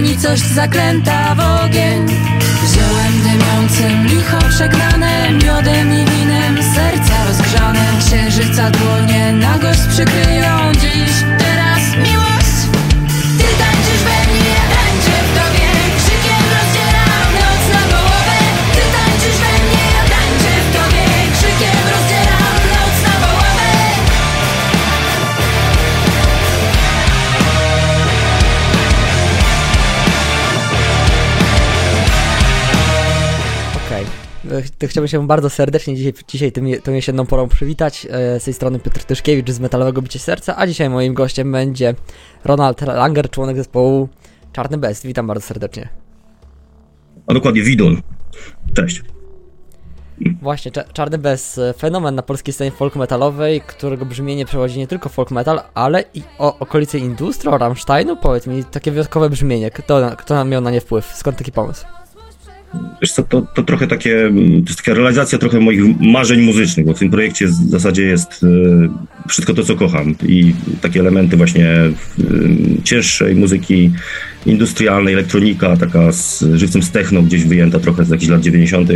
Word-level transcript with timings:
oplata 0.00 0.12
Nicość 0.12 0.42
zakręta 0.42 1.34
w 1.34 1.64
ogień. 1.64 2.06
Ziołem 2.72 3.12
dymiącym 3.22 4.06
licho 4.06 4.38
przegrane 4.48 5.30
Miodem 5.32 5.92
i 5.92 6.04
winem 6.04 6.56
serca 6.74 7.24
rozgrzane. 7.28 7.86
Księżyca 8.06 8.70
dłonie 8.70 9.32
nagość 9.32 9.80
przykryją 9.88 10.72
To 34.78 34.86
chciałbym 34.88 35.08
się 35.08 35.26
bardzo 35.26 35.50
serdecznie 35.50 35.96
dzisiaj, 35.96 36.12
dzisiaj 36.28 36.52
tym, 36.52 36.66
tą 36.84 36.92
jesienną 36.92 37.26
porą 37.26 37.48
przywitać. 37.48 38.06
E, 38.10 38.40
Z 38.40 38.44
tej 38.44 38.54
strony 38.54 38.78
Piotr 38.78 39.04
Tyszkiewicz 39.04 39.50
z 39.50 39.60
Metalowego 39.60 40.02
Bicie 40.02 40.18
Serca, 40.18 40.56
a 40.56 40.66
dzisiaj 40.66 40.90
moim 40.90 41.14
gościem 41.14 41.52
będzie 41.52 41.94
Ronald 42.44 42.80
Langer, 42.80 43.30
członek 43.30 43.56
zespołu 43.56 44.08
Czarny 44.52 44.78
Best. 44.78 45.06
Witam 45.06 45.26
bardzo 45.26 45.46
serdecznie. 45.46 45.88
A 47.26 47.34
dokładnie 47.34 47.62
Widon. 47.62 47.96
Cześć. 48.74 49.02
Właśnie, 50.42 50.70
Cza- 50.72 50.92
Czarny 50.92 51.18
Best, 51.18 51.58
e, 51.58 51.72
fenomen 51.72 52.14
na 52.14 52.22
polskiej 52.22 52.54
scenie 52.54 52.70
folk 52.70 52.96
metalowej, 52.96 53.60
którego 53.60 54.06
brzmienie 54.06 54.46
przewodzi 54.46 54.78
nie 54.78 54.86
tylko 54.86 55.08
folk 55.08 55.30
metal, 55.30 55.60
ale 55.74 56.04
i 56.14 56.22
o 56.38 56.58
okolicy 56.58 56.98
Industro, 56.98 57.58
Rammsteinu. 57.58 58.16
Powiedz 58.16 58.46
mi, 58.46 58.64
takie 58.64 58.90
wyjątkowe 58.90 59.30
brzmienie. 59.30 59.70
Kto, 59.70 60.10
kto 60.16 60.44
miał 60.44 60.60
na 60.60 60.70
nie 60.70 60.80
wpływ? 60.80 61.06
Skąd 61.06 61.36
taki 61.38 61.52
pomysł? 61.52 61.86
Wiesz 63.02 63.12
co, 63.12 63.22
to, 63.22 63.42
to 63.54 63.62
trochę 63.62 63.86
takie, 63.86 64.26
mm, 64.26 64.64
to 64.64 64.68
jest 64.68 64.82
taka 64.82 64.94
realizacja 64.94 65.38
trochę 65.38 65.60
moich 65.60 66.00
marzeń 66.00 66.40
muzycznych, 66.40 66.86
bo 66.86 66.94
w 66.94 66.98
tym 66.98 67.10
projekcie 67.10 67.46
w 67.46 67.52
zasadzie 67.52 68.02
jest 68.02 68.44
e, 68.44 69.28
wszystko 69.28 69.54
to, 69.54 69.64
co 69.64 69.74
kocham 69.74 70.14
i 70.28 70.54
takie 70.80 71.00
elementy 71.00 71.36
właśnie 71.36 71.66
e, 71.68 71.92
cięższej 72.84 73.34
muzyki 73.34 73.90
industrialnej, 74.46 75.14
elektronika, 75.14 75.76
taka 75.76 76.12
z 76.12 76.44
żywcem 76.54 76.82
z 76.82 76.90
techno, 76.90 77.22
gdzieś 77.22 77.44
wyjęta 77.44 77.78
trochę 77.78 78.04
z 78.04 78.08
jakichś 78.08 78.30
lat 78.30 78.40
90., 78.40 78.90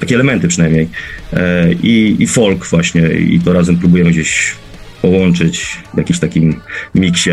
takie 0.00 0.14
elementy 0.14 0.48
przynajmniej 0.48 0.88
e, 1.32 1.72
i, 1.72 2.16
i 2.22 2.26
folk 2.26 2.66
właśnie 2.66 3.08
i 3.08 3.40
to 3.40 3.52
razem 3.52 3.78
próbujemy 3.78 4.10
gdzieś 4.10 4.54
połączyć 5.02 5.78
w 5.94 5.98
jakimś 5.98 6.18
takim 6.18 6.60
miksie. 6.94 7.30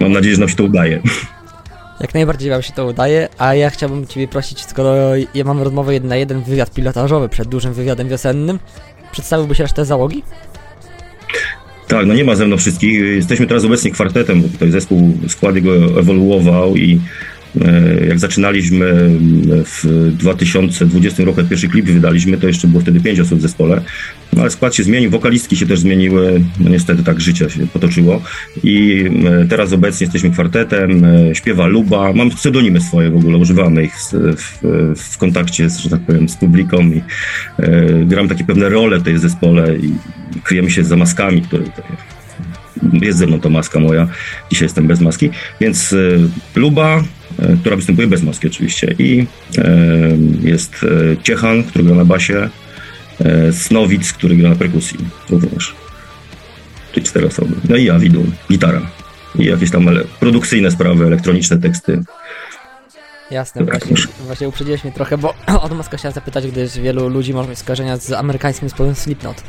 Mam 0.00 0.12
nadzieję, 0.12 0.34
że 0.34 0.40
nam 0.40 0.48
się 0.48 0.56
to 0.56 0.64
udaje. 0.64 1.02
Jak 2.00 2.14
najbardziej 2.14 2.50
wam 2.50 2.62
się 2.62 2.72
to 2.72 2.86
udaje, 2.86 3.28
a 3.38 3.54
ja 3.54 3.70
chciałbym 3.70 4.06
ciebie 4.06 4.28
prosić, 4.28 4.64
skoro 4.64 4.94
ja 5.34 5.44
mam 5.44 5.62
rozmowę 5.62 5.94
jeden 5.94 6.08
na 6.08 6.16
jeden, 6.16 6.42
wywiad 6.42 6.70
pilotażowy 6.70 7.28
przed 7.28 7.48
dużym 7.48 7.74
wywiadem 7.74 8.08
wiosennym, 8.08 8.58
przedstawiłbyś 9.12 9.58
resztę 9.58 9.84
załogi? 9.84 10.22
Tak, 11.88 12.06
no 12.06 12.14
nie 12.14 12.24
ma 12.24 12.36
ze 12.36 12.46
mną 12.46 12.56
wszystkich. 12.56 13.00
Jesteśmy 13.00 13.46
teraz 13.46 13.64
obecnie 13.64 13.90
kwartetem, 13.90 14.42
bo 14.42 14.48
tutaj 14.48 14.70
zespół, 14.70 15.12
skład 15.28 15.54
jego 15.54 15.74
ewoluował 15.74 16.76
i 16.76 17.00
jak 18.08 18.18
zaczynaliśmy 18.18 19.10
w 19.64 20.10
2020 20.12 21.24
roku, 21.24 21.40
jak 21.40 21.48
pierwszy 21.48 21.68
klip 21.68 21.86
wydaliśmy, 21.86 22.36
to 22.36 22.46
jeszcze 22.46 22.68
było 22.68 22.80
wtedy 22.80 23.00
pięć 23.00 23.20
osób 23.20 23.38
w 23.38 23.42
zespole. 23.42 23.80
No 24.32 24.40
ale 24.42 24.50
skład 24.50 24.74
się 24.74 24.82
zmienił, 24.82 25.10
wokalistki 25.10 25.56
się 25.56 25.66
też 25.66 25.80
zmieniły, 25.80 26.44
no 26.60 26.70
niestety 26.70 27.02
tak 27.02 27.20
życie 27.20 27.50
się 27.50 27.66
potoczyło. 27.66 28.22
I 28.64 29.04
e, 29.42 29.46
teraz 29.48 29.72
obecnie 29.72 30.04
jesteśmy 30.04 30.30
kwartetem, 30.30 31.04
e, 31.04 31.34
śpiewa 31.34 31.66
Luba, 31.66 32.12
mam 32.12 32.30
pseudonimy 32.30 32.80
swoje 32.80 33.10
w 33.10 33.16
ogóle, 33.16 33.36
używamy 33.36 33.84
ich 33.84 33.94
w, 33.96 34.54
w, 34.96 35.18
kontakcie, 35.18 35.70
z, 35.70 35.78
że 35.78 35.90
tak 35.90 36.00
powiem, 36.00 36.28
z 36.28 36.36
publiką 36.36 36.80
i 36.80 37.02
e, 37.58 38.04
gram 38.04 38.28
takie 38.28 38.44
pewne 38.44 38.68
role 38.68 38.98
w 38.98 39.02
tej 39.02 39.18
zespole 39.18 39.76
i 39.76 39.94
kryjemy 40.44 40.70
się 40.70 40.84
za 40.84 40.96
maskami, 40.96 41.42
które 41.42 41.62
tutaj 41.64 41.84
jest 42.92 43.18
ze 43.18 43.26
mną 43.26 43.40
to 43.40 43.50
maska 43.50 43.80
moja, 43.80 44.08
dzisiaj 44.50 44.66
jestem 44.66 44.86
bez 44.86 45.00
maski, 45.00 45.30
więc 45.60 45.92
e, 45.92 45.96
Luba, 46.60 46.96
e, 46.96 47.02
która 47.60 47.76
występuje 47.76 48.08
bez 48.08 48.22
maski 48.22 48.46
oczywiście 48.46 48.94
i 48.98 49.26
e, 49.58 49.68
jest 50.42 50.74
e, 50.84 51.22
Ciechan, 51.22 51.64
który 51.64 51.84
gra 51.84 51.94
na 51.94 52.04
basie, 52.04 52.48
e, 53.20 53.52
Snowic, 53.52 54.12
który 54.12 54.36
gra 54.36 54.48
na 54.48 54.56
perkusji 54.56 54.98
również. 55.30 55.74
Czyli 56.92 57.06
cztery 57.06 57.26
osoby. 57.26 57.54
No 57.68 57.76
i 57.76 57.84
ja, 57.84 57.98
Widun, 57.98 58.32
gitara. 58.50 58.80
I 59.38 59.44
jakieś 59.44 59.70
tam 59.70 59.88
produkcyjne 60.20 60.70
sprawy, 60.70 61.06
elektroniczne 61.06 61.58
teksty. 61.58 62.02
Jasne, 63.30 63.58
Dobra, 63.58 63.78
właśnie, 63.78 63.96
proszę. 63.96 64.08
właśnie 64.26 64.48
uprzedziłeś 64.48 64.84
mnie 64.84 64.92
trochę, 64.92 65.18
bo 65.18 65.34
o 65.62 65.74
Maska 65.74 65.96
chciałem 65.96 66.14
zapytać, 66.14 66.46
gdyż 66.46 66.78
wielu 66.78 67.08
ludzi 67.08 67.34
może 67.34 67.48
mieć 67.48 67.58
skojarzenia 67.58 67.96
z 67.96 68.12
amerykańskim 68.12 68.68
zespołem 68.68 68.94
Slipknot, 68.94 69.42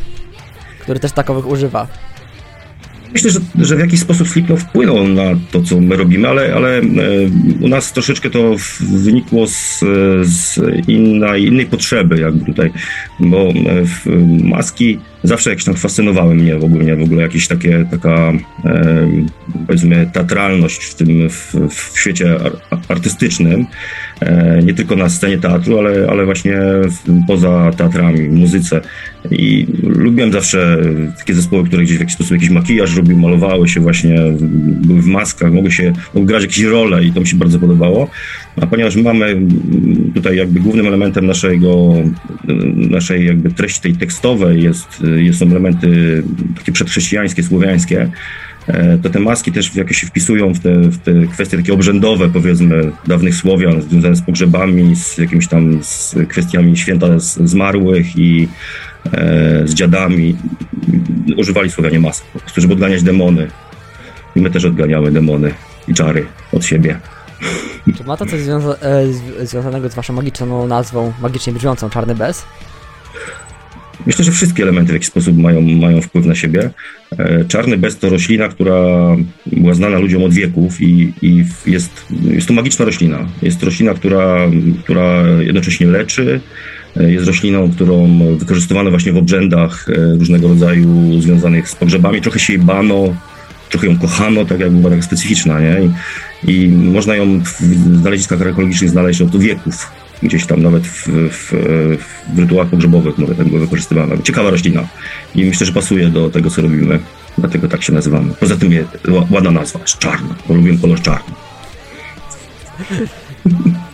który 0.79 0.99
też 0.99 1.11
takowych 1.11 1.47
używa. 1.47 1.87
Myślę, 3.13 3.31
że, 3.31 3.39
że 3.55 3.75
w 3.75 3.79
jakiś 3.79 3.99
sposób 3.99 4.27
Slipknot 4.27 4.59
wpłynął 4.59 5.07
na 5.07 5.23
to, 5.51 5.61
co 5.61 5.81
my 5.81 5.95
robimy, 5.95 6.27
ale, 6.27 6.53
ale 6.55 6.77
e, 6.77 6.83
u 7.61 7.67
nas 7.67 7.93
troszeczkę 7.93 8.29
to 8.29 8.55
wynikło 8.79 9.47
z, 9.47 9.79
z 10.21 10.59
innej, 10.87 11.45
innej 11.45 11.65
potrzeby 11.65 12.19
jakby 12.19 12.45
tutaj, 12.45 12.71
bo 13.19 13.37
e, 13.47 14.09
maski 14.43 14.99
zawsze 15.23 15.49
jakieś 15.49 15.65
tam 15.65 15.75
fascynowały 15.75 16.35
mnie 16.35 16.55
w 16.55 16.63
ogóle, 16.63 16.95
w 16.95 17.03
ogóle 17.03 17.21
jakieś 17.21 17.47
takie, 17.47 17.85
taka 17.91 18.33
e, 18.65 19.07
powiedzmy 19.67 20.09
teatralność 20.13 20.83
w 20.83 20.95
tym, 20.95 21.29
w, 21.29 21.55
w 21.69 21.99
świecie 21.99 22.39
ar, 22.45 22.51
artystycznym, 22.87 23.65
e, 24.19 24.61
nie 24.63 24.73
tylko 24.73 24.95
na 24.95 25.09
scenie 25.09 25.37
teatru, 25.37 25.79
ale, 25.79 26.07
ale 26.09 26.25
właśnie 26.25 26.57
w, 26.83 27.25
poza 27.27 27.71
teatrami, 27.77 28.29
muzyce 28.29 28.81
i 29.31 29.67
lubiłem 29.83 30.31
zawsze 30.31 30.77
takie 31.17 31.33
zespoły, 31.33 31.63
które 31.63 31.83
gdzieś 31.83 31.97
w 31.97 31.99
jakiś 31.99 32.15
sposób 32.15 32.31
jakiś 32.31 32.49
makijaż 32.49 32.95
robiły, 32.95 33.19
malowały 33.19 33.67
się 33.67 33.79
właśnie, 33.79 34.19
były 34.61 35.01
w 35.01 35.07
maskach, 35.07 35.53
mogły 35.53 35.71
się 35.71 35.93
mogły 36.13 36.27
grać 36.27 36.41
jakieś 36.41 36.63
role 36.63 37.03
i 37.03 37.11
to 37.11 37.19
mi 37.19 37.27
się 37.27 37.37
bardzo 37.37 37.59
podobało. 37.59 38.09
A 38.61 38.67
ponieważ 38.67 38.95
mamy 38.95 39.41
tutaj 40.15 40.37
jakby 40.37 40.59
głównym 40.59 40.87
elementem 40.87 41.25
naszego, 41.25 41.93
naszej 42.75 43.25
jakby 43.25 43.51
treści 43.51 43.81
tej 43.81 43.93
tekstowej 43.93 44.63
jest, 44.63 45.03
jest 45.09 45.39
są 45.39 45.45
elementy 45.45 46.23
takie 46.57 46.71
przedchrześcijańskie, 46.71 47.43
słowiańskie, 47.43 48.11
e, 48.67 48.97
to 48.97 49.09
te 49.09 49.19
maski 49.19 49.51
też 49.51 49.75
jakoś 49.75 49.97
się 49.97 50.07
wpisują 50.07 50.53
w 50.53 50.59
te, 50.59 50.73
w 50.75 50.97
te 50.97 51.11
kwestie 51.33 51.57
takie 51.57 51.73
obrzędowe, 51.73 52.29
powiedzmy, 52.29 52.91
dawnych 53.07 53.35
Słowian, 53.35 53.81
związane 53.81 54.15
z 54.15 54.21
pogrzebami, 54.21 54.95
z 54.95 55.17
jakimiś 55.17 55.47
tam 55.47 55.83
z 55.83 56.15
kwestiami 56.29 56.77
święta 56.77 57.19
z- 57.19 57.39
zmarłych 57.49 58.17
i 58.17 58.47
e, 59.11 59.67
z 59.67 59.73
dziadami. 59.73 60.35
Używali 61.37 61.71
Słowianie 61.71 61.99
mask, 61.99 62.25
żeby 62.57 62.73
odganiać 62.73 63.03
demony. 63.03 63.47
I 64.35 64.41
my 64.41 64.49
też 64.49 64.65
odganiamy 64.65 65.11
demony 65.11 65.51
i 65.87 65.93
czary 65.93 66.25
od 66.53 66.65
siebie. 66.65 66.99
Czy 67.97 68.03
ma 68.03 68.17
to 68.17 68.25
coś 68.25 68.41
związa 68.41 68.75
e, 68.81 69.13
z 69.13 69.49
związanego 69.49 69.89
z 69.89 69.95
waszą 69.95 70.13
magiczną 70.13 70.67
nazwą, 70.67 71.13
magicznie 71.21 71.53
brzmiącą 71.53 71.89
Czarny 71.89 72.15
Bez? 72.15 72.45
Myślę, 74.05 74.25
że 74.25 74.31
wszystkie 74.31 74.63
elementy 74.63 74.91
w 74.91 74.93
jakiś 74.93 75.07
sposób 75.07 75.37
mają, 75.37 75.61
mają 75.61 76.01
wpływ 76.01 76.25
na 76.25 76.35
siebie. 76.35 76.69
E, 77.17 77.45
Czarny 77.45 77.77
bez 77.77 77.97
to 77.97 78.09
roślina, 78.09 78.47
która 78.47 78.77
była 79.45 79.73
znana 79.73 79.99
ludziom 79.99 80.23
od 80.23 80.33
wieków 80.33 80.81
i, 80.81 81.13
i 81.21 81.45
jest, 81.65 82.05
jest 82.23 82.47
to 82.47 82.53
magiczna 82.53 82.85
roślina. 82.85 83.27
Jest 83.41 83.63
roślina, 83.63 83.93
która, 83.93 84.47
która 84.83 85.23
jednocześnie 85.39 85.87
leczy. 85.87 86.41
E, 86.97 87.11
Jest 87.11 87.27
rośliną, 87.27 87.71
którą 87.71 88.19
wykorzystywano 88.37 88.89
właśnie 88.89 89.13
w 89.13 89.17
obrzędach 89.17 89.85
e, 89.89 90.17
różnego 90.19 90.47
rodzaju 90.47 91.21
związanych 91.21 91.69
z 91.69 91.75
pogrzebami. 91.75 92.21
Trochę 92.21 92.39
się 92.39 92.53
jej 92.53 92.61
bano, 92.61 93.15
trochę 93.69 93.87
ją 93.87 93.99
kochano, 93.99 94.45
tak 94.45 94.59
jakby 94.59 94.77
była 94.77 94.91
tak 94.91 95.03
specyficzna, 95.03 95.59
nie? 95.59 95.77
I, 96.47 96.63
i 96.63 96.67
można 96.69 97.15
ją 97.15 97.43
w 97.43 97.59
znaleziskach 98.01 98.41
archeologicznych 98.41 98.89
znaleźć 98.89 99.21
od 99.21 99.37
wieków. 99.37 99.91
Gdzieś 100.23 100.45
tam 100.45 100.63
nawet 100.63 100.87
w, 100.87 101.07
w, 101.07 101.53
w 102.33 102.39
rytuałach 102.39 102.67
pogrzebowych 102.67 103.17
może 103.17 103.35
tak 103.35 103.47
była 103.47 103.59
wykorzystywana. 103.59 104.15
Ciekawa 104.23 104.49
roślina 104.49 104.87
i 105.35 105.45
myślę, 105.45 105.65
że 105.65 105.73
pasuje 105.73 106.07
do 106.07 106.29
tego, 106.29 106.49
co 106.49 106.61
robimy. 106.61 106.99
Dlatego 107.37 107.67
tak 107.67 107.83
się 107.83 107.93
nazywamy. 107.93 108.33
Poza 108.39 108.55
tym 108.55 108.71
ładna 109.31 109.51
nazwa, 109.51 109.79
jest 109.79 109.97
czarna, 109.97 110.35
bo 110.47 110.53
lubię 110.53 110.77
kolor 110.77 111.01
czarny. 111.01 111.35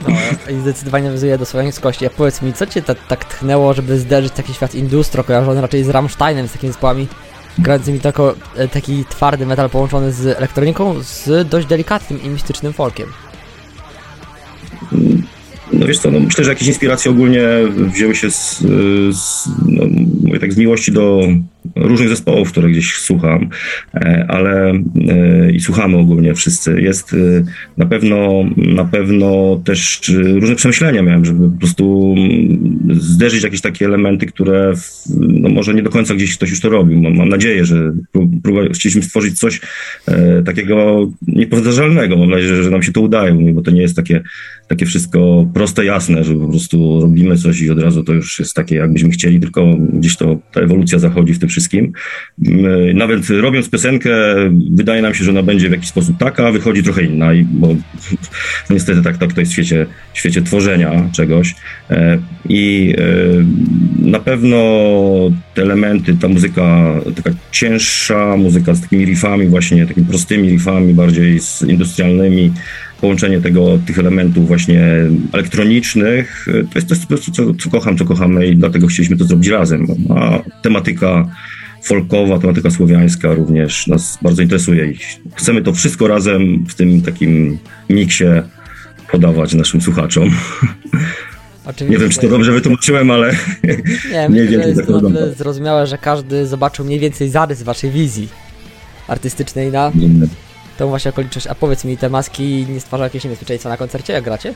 No, 0.07 0.54
i 0.54 0.62
zdecydowanie 0.62 1.06
nawiązuje 1.06 1.38
do 1.38 1.45
słowiańskości. 1.45 2.06
A 2.06 2.10
powiedz 2.10 2.42
mi, 2.42 2.54
co 2.54 2.66
cię 2.66 2.81
ta, 2.81 2.95
tak 2.95 3.25
tchnęło, 3.25 3.74
żeby 3.74 4.00
zderzyć 4.00 4.33
taki 4.33 4.54
świat 4.54 4.75
industro, 4.75 5.24
kojarzony 5.24 5.62
raczej 5.62 5.83
z 5.83 5.89
Rammsteinem, 5.89 6.48
z 6.48 6.51
takimi 6.51 6.74
zespołami 6.74 7.07
grającymi 7.57 8.00
tako, 8.00 8.36
e, 8.56 8.68
taki 8.68 9.06
twardy 9.06 9.45
metal 9.45 9.69
połączony 9.69 10.12
z 10.12 10.38
elektroniką, 10.38 10.95
z 11.04 11.50
dość 11.50 11.68
delikatnym 11.68 12.24
i 12.24 12.30
mistycznym 12.30 12.74
folkiem. 12.74 13.07
No 15.73 15.88
wiesz 15.88 16.00
co, 16.00 16.12
no 16.12 16.19
myślę, 16.19 16.44
że 16.44 16.50
jakieś 16.50 16.67
inspiracje 16.67 17.12
ogólnie 17.12 17.47
wzięły 17.94 18.15
się 18.15 18.31
z, 18.31 18.59
z 19.12 19.50
no, 19.65 19.83
mówię 20.23 20.39
tak, 20.39 20.53
z 20.53 20.57
miłości 20.57 20.91
do, 20.91 21.27
różnych 21.75 22.09
zespołów, 22.09 22.51
które 22.51 22.69
gdzieś 22.69 22.94
słucham, 22.94 23.50
e, 23.94 24.25
ale 24.27 24.71
e, 25.09 25.51
i 25.51 25.59
słuchamy 25.59 25.97
ogólnie 25.97 26.33
wszyscy. 26.33 26.81
Jest 26.81 27.15
na 27.77 27.85
pewno, 27.85 28.44
na 28.57 28.85
pewno 28.85 29.62
też 29.65 30.01
różne 30.35 30.56
przemyślenia 30.56 31.01
miałem, 31.01 31.25
żeby 31.25 31.50
po 31.50 31.57
prostu 31.57 32.15
mm, 32.18 32.88
zderzyć 33.00 33.44
jakieś 33.44 33.61
takie 33.61 33.85
elementy, 33.85 34.25
które 34.25 34.73
no 35.19 35.50
może 35.50 35.73
nie 35.73 35.83
do 35.83 35.89
końca 35.89 36.15
gdzieś 36.15 36.38
ktoś 36.38 36.50
już 36.50 36.59
to 36.59 36.69
robił. 36.69 37.01
Mam, 37.01 37.15
mam 37.15 37.29
nadzieję, 37.29 37.65
że 37.65 37.94
próba, 38.44 38.61
chcieliśmy 38.73 39.01
stworzyć 39.01 39.39
coś 39.39 39.61
takiego 40.45 41.07
niepowtarzalnego. 41.27 42.18
Mam 42.18 42.29
nadzieję, 42.29 42.63
że 42.63 42.69
nam 42.69 42.83
się 42.83 42.91
to 42.91 43.01
udaje, 43.01 43.53
bo 43.53 43.61
to 43.61 43.71
nie 43.71 43.81
jest 43.81 43.95
takie, 43.95 44.21
takie 44.67 44.85
wszystko 44.85 45.47
proste, 45.53 45.85
jasne, 45.85 46.23
że 46.23 46.35
po 46.35 46.47
prostu 46.47 47.01
robimy 47.01 47.38
coś 47.38 47.62
i 47.62 47.71
od 47.71 47.79
razu 47.79 48.03
to 48.03 48.13
już 48.13 48.39
jest 48.39 48.53
takie, 48.53 48.75
jakbyśmy 48.75 49.09
chcieli, 49.09 49.39
tylko 49.39 49.75
gdzieś 49.94 50.17
to 50.17 50.38
ta 50.51 50.62
ewolucja 50.62 51.00
zachodzi 51.00 51.33
w 51.33 51.39
tym 51.39 51.50
wszystkim. 51.50 51.91
Nawet 52.94 53.29
robiąc 53.29 53.69
piosenkę, 53.69 54.12
wydaje 54.71 55.01
nam 55.01 55.13
się, 55.13 55.23
że 55.23 55.31
ona 55.31 55.44
będzie 55.44 55.69
w 55.69 55.71
jakiś 55.71 55.89
sposób 55.89 56.17
taka, 56.17 56.47
a 56.47 56.51
wychodzi 56.51 56.83
trochę 56.83 57.03
inna, 57.03 57.33
i, 57.33 57.45
bo 57.45 57.75
niestety 58.69 59.01
tak, 59.01 59.17
tak 59.17 59.33
to 59.33 59.39
jest 59.39 59.51
w 59.51 59.53
świecie, 59.53 59.85
w 60.13 60.19
świecie 60.19 60.41
tworzenia 60.41 61.09
czegoś. 61.11 61.56
E, 61.89 62.18
I 62.50 62.94
e, 62.97 64.09
na 64.09 64.19
pewno 64.19 64.57
te 65.53 65.61
elementy, 65.61 66.18
ta 66.21 66.27
muzyka 66.27 66.94
taka 67.15 67.31
cięższa, 67.51 68.38
muzyka 68.38 68.73
z 68.73 68.81
takimi 68.81 69.06
riffami 69.06 69.47
właśnie, 69.47 69.85
takimi 69.85 70.06
prostymi 70.06 70.50
riffami, 70.50 70.94
bardziej 70.94 71.39
z 71.39 71.61
industrialnymi, 71.61 72.51
połączenie 73.06 73.42
tego, 73.42 73.80
tych 73.88 74.00
elementów 74.00 74.48
właśnie 74.48 74.81
elektronicznych, 75.31 76.46
to 76.46 76.80
jest 76.80 76.88
coś, 76.88 77.00
co, 77.00 77.31
co, 77.31 77.54
co 77.54 77.69
kocham, 77.69 77.98
co 77.98 78.06
kochamy 78.06 78.48
i 78.48 78.56
dlatego 78.56 78.88
chcieliśmy 78.88 79.18
to 79.18 79.25
zrobić 79.25 79.48
razem. 79.48 79.88
A 80.10 80.40
tematyka 80.62 81.28
folkowa, 81.84 82.40
tematyka 82.40 82.72
słowiańska 82.72 83.34
również 83.34 83.88
nas 83.88 84.18
bardzo 84.22 84.42
interesuje 84.42 84.92
i 84.92 84.98
chcemy 85.36 85.62
to 85.62 85.74
wszystko 85.74 86.07
razem 86.07 86.66
w 86.68 86.75
tym 86.75 87.02
takim 87.02 87.57
miksie 87.90 88.25
podawać 89.12 89.54
naszym 89.54 89.81
słuchaczom. 89.81 90.30
Oczywiście. 91.66 91.98
Nie 91.98 91.98
wiem, 91.98 92.10
czy 92.10 92.19
to 92.19 92.28
dobrze 92.28 92.52
wytłumaczyłem, 92.52 93.12
ale 93.12 93.31
nie, 94.13 94.30
nie 94.30 94.48
wiem, 94.48 94.62
jest 94.62 94.88
to 94.88 95.02
zrozumiałe, 95.38 95.88
że 95.88 95.98
każdy 95.98 96.48
zobaczył 96.48 96.86
mniej 96.86 97.00
więcej 97.00 97.30
zarys 97.30 97.63
waszej 97.63 97.92
wizji 97.92 98.28
artystycznej 99.07 99.72
na 99.72 99.92
tą 100.77 100.88
właśnie 100.88 101.12
okoliczność. 101.12 101.48
A 101.48 101.56
powiedz 101.56 101.86
mi, 101.86 101.98
te 101.98 102.10
maski 102.10 102.66
nie 102.69 102.80
stwarzają 102.80 103.06
jakieś 103.06 103.24
niebezpieczeństwa 103.24 103.69
na 103.69 103.77
koncercie, 103.77 104.13
jak 104.13 104.24
gracie? 104.24 104.54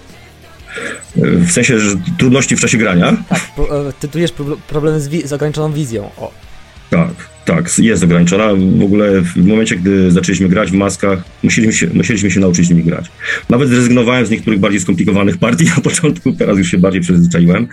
W 1.16 1.51
sensie, 1.51 1.80
że 1.80 1.95
trudności 2.18 2.56
w 2.56 2.62
czasie 2.62 2.77
grania? 2.77 3.18
Tak, 3.30 3.42
e, 3.60 3.94
tytułujesz 4.00 4.31
problemy 4.68 5.01
z, 5.01 5.25
z 5.25 5.33
ograniczoną 5.33 5.74
wizją. 5.74 6.10
O. 6.18 6.31
Tak, 6.89 7.10
tak, 7.45 7.80
jest 7.80 8.04
ograniczona. 8.04 8.54
W 8.54 8.83
ogóle 8.83 9.21
w 9.21 9.48
momencie, 9.48 9.75
gdy 9.75 10.12
zaczęliśmy 10.12 10.50
grać 10.50 10.71
w 10.71 10.74
maskach, 10.74 11.24
musieliśmy 11.44 11.74
się, 11.74 11.88
musieliśmy 11.94 12.31
się 12.31 12.39
nauczyć 12.39 12.65
z 12.65 12.69
nimi 12.69 12.83
grać. 12.83 13.06
Nawet 13.50 13.69
zrezygnowałem 13.69 14.25
z 14.25 14.30
niektórych 14.30 14.60
bardziej 14.60 14.81
skomplikowanych 14.81 15.38
partii 15.48 15.65
na 15.65 15.81
początku, 15.83 16.31
teraz 16.33 16.57
już 16.57 16.72
się 16.72 16.77
bardziej 16.77 17.01
przyzwyczaiłem, 17.01 17.68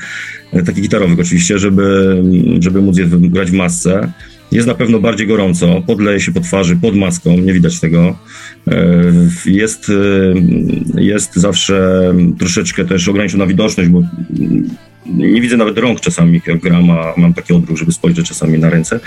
e, 0.53 0.63
takich 0.63 0.83
gitarowych 0.83 1.21
oczywiście, 1.21 1.59
żeby, 1.59 2.17
żeby 2.61 2.83
móc 2.83 2.99
je 2.99 3.07
grać 3.07 3.51
w 3.51 3.55
masce. 3.55 4.13
Jest 4.53 4.69
na 4.69 4.75
pewno 4.75 4.99
bardziej 4.99 5.27
gorąco, 5.27 5.83
podleje 5.87 6.21
się 6.21 6.33
po 6.33 6.41
twarzy, 6.41 6.77
pod 6.77 6.97
maską, 6.97 7.39
nie 7.39 7.53
widać 7.53 7.81
tego. 7.81 8.19
E, 8.69 9.03
jest, 9.47 9.93
e, 10.95 11.01
jest 11.01 11.35
zawsze 11.35 12.15
troszeczkę 12.39 12.85
też 12.85 13.09
ograniczona 13.09 13.47
widoczność, 13.47 13.91
bo 13.91 14.03
nie 15.07 15.41
widzę 15.41 15.57
nawet 15.57 15.79
rąk 15.79 16.01
czasami, 16.01 16.41
jak 16.47 16.61
gram, 16.61 16.91
a 16.91 17.15
mam 17.17 17.35
taki 17.35 17.53
odruch, 17.53 17.79
żeby 17.79 17.93
spojrzeć 17.93 18.29
czasami 18.29 18.59
na 18.59 18.71
ręce, 18.71 19.01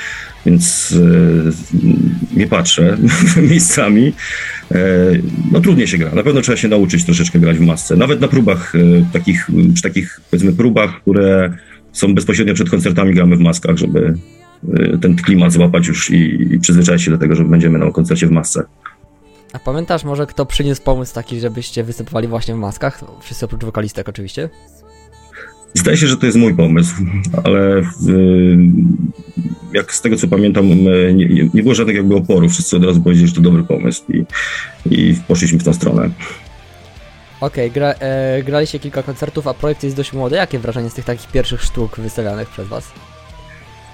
więc 0.45 0.95
e, 2.35 2.37
nie 2.39 2.47
patrzę 2.47 2.97
miejscami. 3.49 4.13
No 5.51 5.61
trudniej 5.61 5.87
się 5.87 5.97
gra. 5.97 6.15
Na 6.15 6.23
pewno 6.23 6.41
trzeba 6.41 6.57
się 6.57 6.67
nauczyć 6.67 7.05
troszeczkę 7.05 7.39
grać 7.39 7.57
w 7.57 7.61
masce. 7.61 7.95
Nawet 7.95 8.21
na 8.21 8.27
próbach 8.27 8.73
takich, 9.13 9.47
przy 9.73 9.83
takich 9.83 10.21
powiedzmy 10.31 10.53
próbach, 10.53 11.01
które 11.01 11.53
są 11.91 12.15
bezpośrednio 12.15 12.53
przed 12.53 12.69
koncertami 12.69 13.13
gramy 13.13 13.35
w 13.35 13.39
maskach, 13.39 13.77
żeby 13.77 14.13
ten 15.01 15.15
klimat 15.15 15.51
złapać 15.51 15.87
już 15.87 16.09
i, 16.09 16.53
i 16.53 16.59
przyzwyczaić 16.59 17.01
się 17.01 17.11
do 17.11 17.17
tego, 17.17 17.35
że 17.35 17.43
będziemy 17.43 17.79
na 17.79 17.91
koncercie 17.91 18.27
w 18.27 18.31
masce. 18.31 18.63
A 19.53 19.59
pamiętasz 19.59 20.03
może, 20.03 20.27
kto 20.27 20.45
przyniósł 20.45 20.81
pomysł 20.81 21.13
taki, 21.13 21.39
żebyście 21.39 21.83
występowali 21.83 22.27
właśnie 22.27 22.55
w 22.55 22.57
maskach? 22.57 23.03
Wszyscy 23.21 23.45
oprócz 23.45 23.63
wokalistek 23.63 24.09
oczywiście. 24.09 24.49
Zdaje 25.73 25.97
się, 25.97 26.07
że 26.07 26.17
to 26.17 26.25
jest 26.25 26.37
mój 26.37 26.55
pomysł, 26.55 26.95
ale 27.43 27.81
jak 29.73 29.93
z 29.93 30.01
tego 30.01 30.15
co 30.15 30.27
pamiętam, 30.27 30.69
nie, 31.13 31.49
nie, 31.53 31.63
było 31.63 31.75
żadnych 31.75 31.95
jakby 31.95 32.15
oporów. 32.15 32.51
Wszyscy 32.51 32.77
od 32.77 32.83
razu 32.83 33.01
powiedzieli, 33.01 33.27
że 33.27 33.35
to 33.35 33.41
dobry 33.41 33.63
pomysł 33.63 34.03
i, 34.09 34.25
i 34.91 35.15
poszliśmy 35.27 35.59
w 35.59 35.63
tą 35.63 35.73
stronę. 35.73 36.09
Okej, 37.41 37.69
okay, 37.69 37.69
gra, 37.69 37.93
e, 37.99 38.43
graliście 38.43 38.79
kilka 38.79 39.03
koncertów, 39.03 39.47
a 39.47 39.53
projekt 39.53 39.83
jest 39.83 39.95
dość 39.95 40.13
młody. 40.13 40.35
Jakie 40.35 40.59
wrażenie 40.59 40.89
z 40.89 40.93
tych 40.93 41.05
takich 41.05 41.31
pierwszych 41.31 41.63
sztuk 41.63 41.99
wystawianych 41.99 42.49
przez 42.49 42.67
Was? 42.67 42.91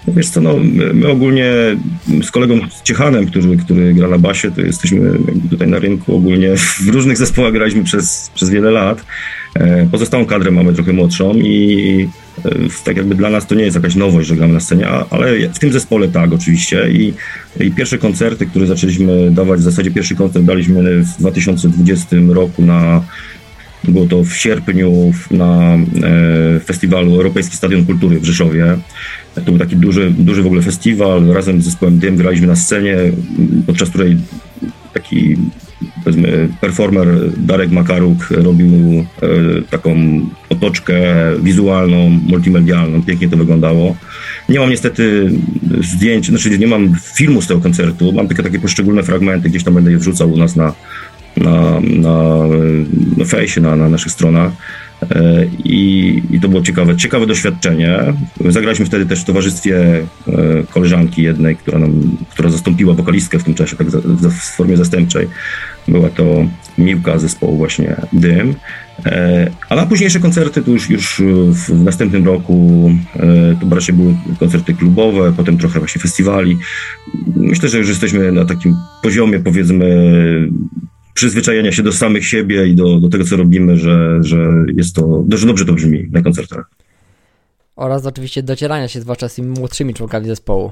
Wiesz 0.08 0.30
co, 0.30 0.42
no, 0.42 0.56
my 0.94 1.08
ogólnie 1.08 1.52
z 2.24 2.32
kolegą 2.32 2.60
Ciechanem, 2.84 3.26
który, 3.26 3.58
który 3.58 3.94
gra 3.94 4.08
na 4.08 4.18
basie, 4.18 4.52
to 4.52 4.62
jesteśmy 4.62 5.12
tutaj 5.50 5.68
na 5.68 5.80
rynku 5.80 6.16
ogólnie 6.16 6.58
w 6.58 6.88
różnych 6.88 7.18
zespołach 7.18 7.54
graliśmy 7.54 7.84
przez, 7.84 8.32
przez 8.36 8.50
wiele 8.50 8.72
lat. 8.72 9.06
E, 9.56 9.88
pozostałą 9.92 10.26
kadrę 10.26 10.52
mamy 10.52 10.74
trochę 10.74 10.94
młodszą 10.94 11.34
i 11.34 12.10
e, 12.46 12.52
tak 12.86 12.98
jakby 12.98 13.16
dla 13.16 13.30
nas 13.30 13.48
to 13.48 13.56
nie 13.56 13.64
jest 13.64 13.76
jakaś 13.76 13.96
nowość, 13.96 14.28
że 14.28 14.36
gramy 14.36 14.54
na 14.54 14.60
scenie, 14.60 14.88
ale 15.10 15.50
w 15.50 15.60
tym 15.60 15.72
zespole 15.72 16.08
tak 16.08 16.34
oczywiście 16.34 16.90
I, 16.92 17.14
i 17.60 17.72
pierwsze 17.72 17.98
koncerty, 17.98 18.46
które 18.46 18.68
zaczęliśmy 18.68 19.32
dawać, 19.32 19.60
w 19.60 19.64
zasadzie 19.64 19.92
pierwszy 19.92 20.16
koncert 20.16 20.46
daliśmy 20.46 21.04
w 21.04 21.18
2020 21.20 22.16
roku 22.30 22.62
na 22.62 23.02
było 23.88 24.06
to 24.06 24.24
w 24.24 24.34
sierpniu 24.34 25.14
na 25.32 25.74
e, 25.74 26.60
festiwalu 26.60 27.16
Europejski 27.16 27.58
Stadion 27.58 27.86
Kultury 27.86 28.20
w 28.20 28.26
Rzeszowie. 28.26 28.78
To 29.36 29.42
był 29.42 29.58
taki 29.58 29.76
duży, 29.76 30.12
duży 30.18 30.44
w 30.44 30.46
ogóle 30.46 30.62
festiwal. 30.62 31.28
Razem 31.28 31.62
z 31.62 31.66
zespołem 31.66 32.00
Dym 32.00 32.16
graliśmy 32.16 32.48
na 32.48 32.56
scenie, 32.56 32.98
podczas 33.68 33.90
której 33.90 34.18
taki 34.94 35.38
powiedzmy 36.04 36.50
performer 36.62 37.08
Darek 37.38 37.72
Makaruk 37.72 38.28
robił 38.30 38.70
e, 39.22 39.28
taką 39.70 40.20
otoczkę 40.50 40.96
wizualną, 41.42 42.10
multimedialną. 42.10 43.04
Pięknie 43.04 43.30
to 43.30 43.38
wyglądało. 43.38 43.96
Nie 44.50 44.60
mam 44.60 44.70
niestety 44.70 45.32
zdjęć, 45.82 46.28
znaczy 46.28 46.60
nie 46.60 46.68
mam 46.68 46.96
filmu 47.14 47.42
z 47.42 47.48
tego 47.48 47.62
koncertu, 47.62 48.12
mam 48.12 48.28
tylko 48.28 48.44
takie 48.44 48.60
poszczególne 48.60 49.04
fragmenty, 49.04 49.50
gdzieś 49.50 49.64
tam 49.64 49.74
będę 49.74 49.92
je 49.92 49.98
wrzucał 49.98 50.32
u 50.32 50.38
nas 50.38 50.56
na, 50.56 50.74
na, 51.38 51.80
na, 51.80 52.40
na 53.18 53.26
fejsie, 53.26 53.62
na, 53.62 53.76
na 53.76 53.90
naszych 53.90 54.12
stronach. 54.12 54.52
E, 55.02 55.46
I, 55.64 56.22
I, 56.32 56.40
to 56.40 56.50
było 56.50 56.62
ciekawe, 56.62 56.98
ciekawe 56.98 57.28
doświadczenie. 57.28 58.00
Zagraliśmy 58.50 58.86
wtedy 58.86 59.06
też 59.06 59.22
w 59.22 59.26
towarzystwie 59.26 59.78
e, 60.28 60.64
koleżanki 60.70 61.22
jednej, 61.22 61.56
która, 61.56 61.80
nam, 61.80 62.18
która 62.32 62.50
zastąpiła 62.50 62.94
wokalistkę 62.94 63.40
w 63.40 63.44
tym 63.44 63.54
czasie, 63.54 63.76
tak 63.76 63.88
w 63.88 64.56
formie 64.56 64.78
zastępczej. 64.78 65.28
Była 65.88 66.10
to 66.10 66.46
Miłka 66.78 67.20
zespołu 67.20 67.58
właśnie 67.58 67.96
Dym. 68.14 68.56
E, 69.06 69.52
a 69.70 69.76
na 69.76 69.86
późniejsze 69.86 70.20
koncerty 70.20 70.62
to 70.62 70.72
już, 70.72 70.90
już 70.90 71.22
w 71.50 71.84
następnym 71.84 72.26
roku 72.26 72.92
to 73.62 73.76
raczej 73.76 73.96
były 73.96 74.16
koncerty 74.40 74.74
klubowe, 74.74 75.34
potem 75.38 75.58
trochę 75.58 75.80
właśnie 75.80 76.02
festiwali. 76.02 76.58
Myślę, 77.36 77.70
że 77.70 77.78
już 77.78 77.90
jesteśmy 77.90 78.32
na 78.32 78.46
takim 78.46 78.76
poziomie 79.02 79.40
powiedzmy 79.40 79.86
przyzwyczajenia 81.16 81.72
się 81.72 81.84
do 81.84 81.92
samych 81.92 82.26
siebie 82.26 82.68
i 82.68 82.76
do, 82.76 83.00
do 83.00 83.10
tego, 83.10 83.24
co 83.24 83.38
robimy, 83.38 83.78
że, 83.78 84.24
że 84.24 84.66
jest 84.76 84.96
to, 84.96 85.26
że 85.30 85.48
dobrze 85.48 85.66
to 85.66 85.74
brzmi 85.74 86.10
na 86.12 86.22
koncertach. 86.22 86.70
Oraz 87.76 88.06
oczywiście 88.06 88.44
docierania 88.44 88.88
się 88.88 89.02
zwłaszcza 89.02 89.30
z 89.30 89.36
tymi 89.36 89.48
młodszymi 89.48 89.94
członkami 89.94 90.28
zespołu. 90.28 90.72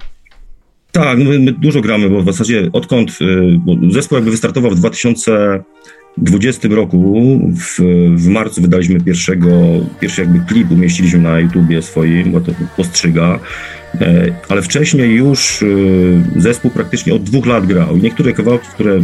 Tak, 0.91 1.17
no 1.19 1.25
my, 1.25 1.39
my, 1.39 1.51
dużo 1.51 1.81
gramy, 1.81 2.09
bo 2.09 2.21
w 2.21 2.25
zasadzie 2.25 2.69
odkąd 2.73 3.17
y, 3.21 3.91
zespół 3.91 4.15
jakby 4.15 4.31
wystartował 4.31 4.71
w 4.71 4.75
2020 4.75 6.67
roku, 6.71 7.39
w, 7.55 7.79
w 8.15 8.27
marcu 8.27 8.61
wydaliśmy 8.61 9.01
pierwszego, 9.01 9.49
pierwszy 9.99 10.21
jakby 10.21 10.39
klip, 10.39 10.71
umieściliśmy 10.71 11.19
na 11.19 11.39
YouTubie 11.39 11.81
swoim, 11.81 12.31
bo 12.31 12.41
to 12.41 12.51
postrzyga, 12.77 13.39
e, 14.01 14.35
ale 14.49 14.61
wcześniej 14.61 15.15
już 15.15 15.61
y, 15.61 16.23
zespół 16.35 16.71
praktycznie 16.71 17.13
od 17.13 17.23
dwóch 17.23 17.45
lat 17.45 17.65
grał 17.65 17.97
i 17.97 18.01
niektóre 18.01 18.33
kawałki, 18.33 18.67
które 18.73 19.01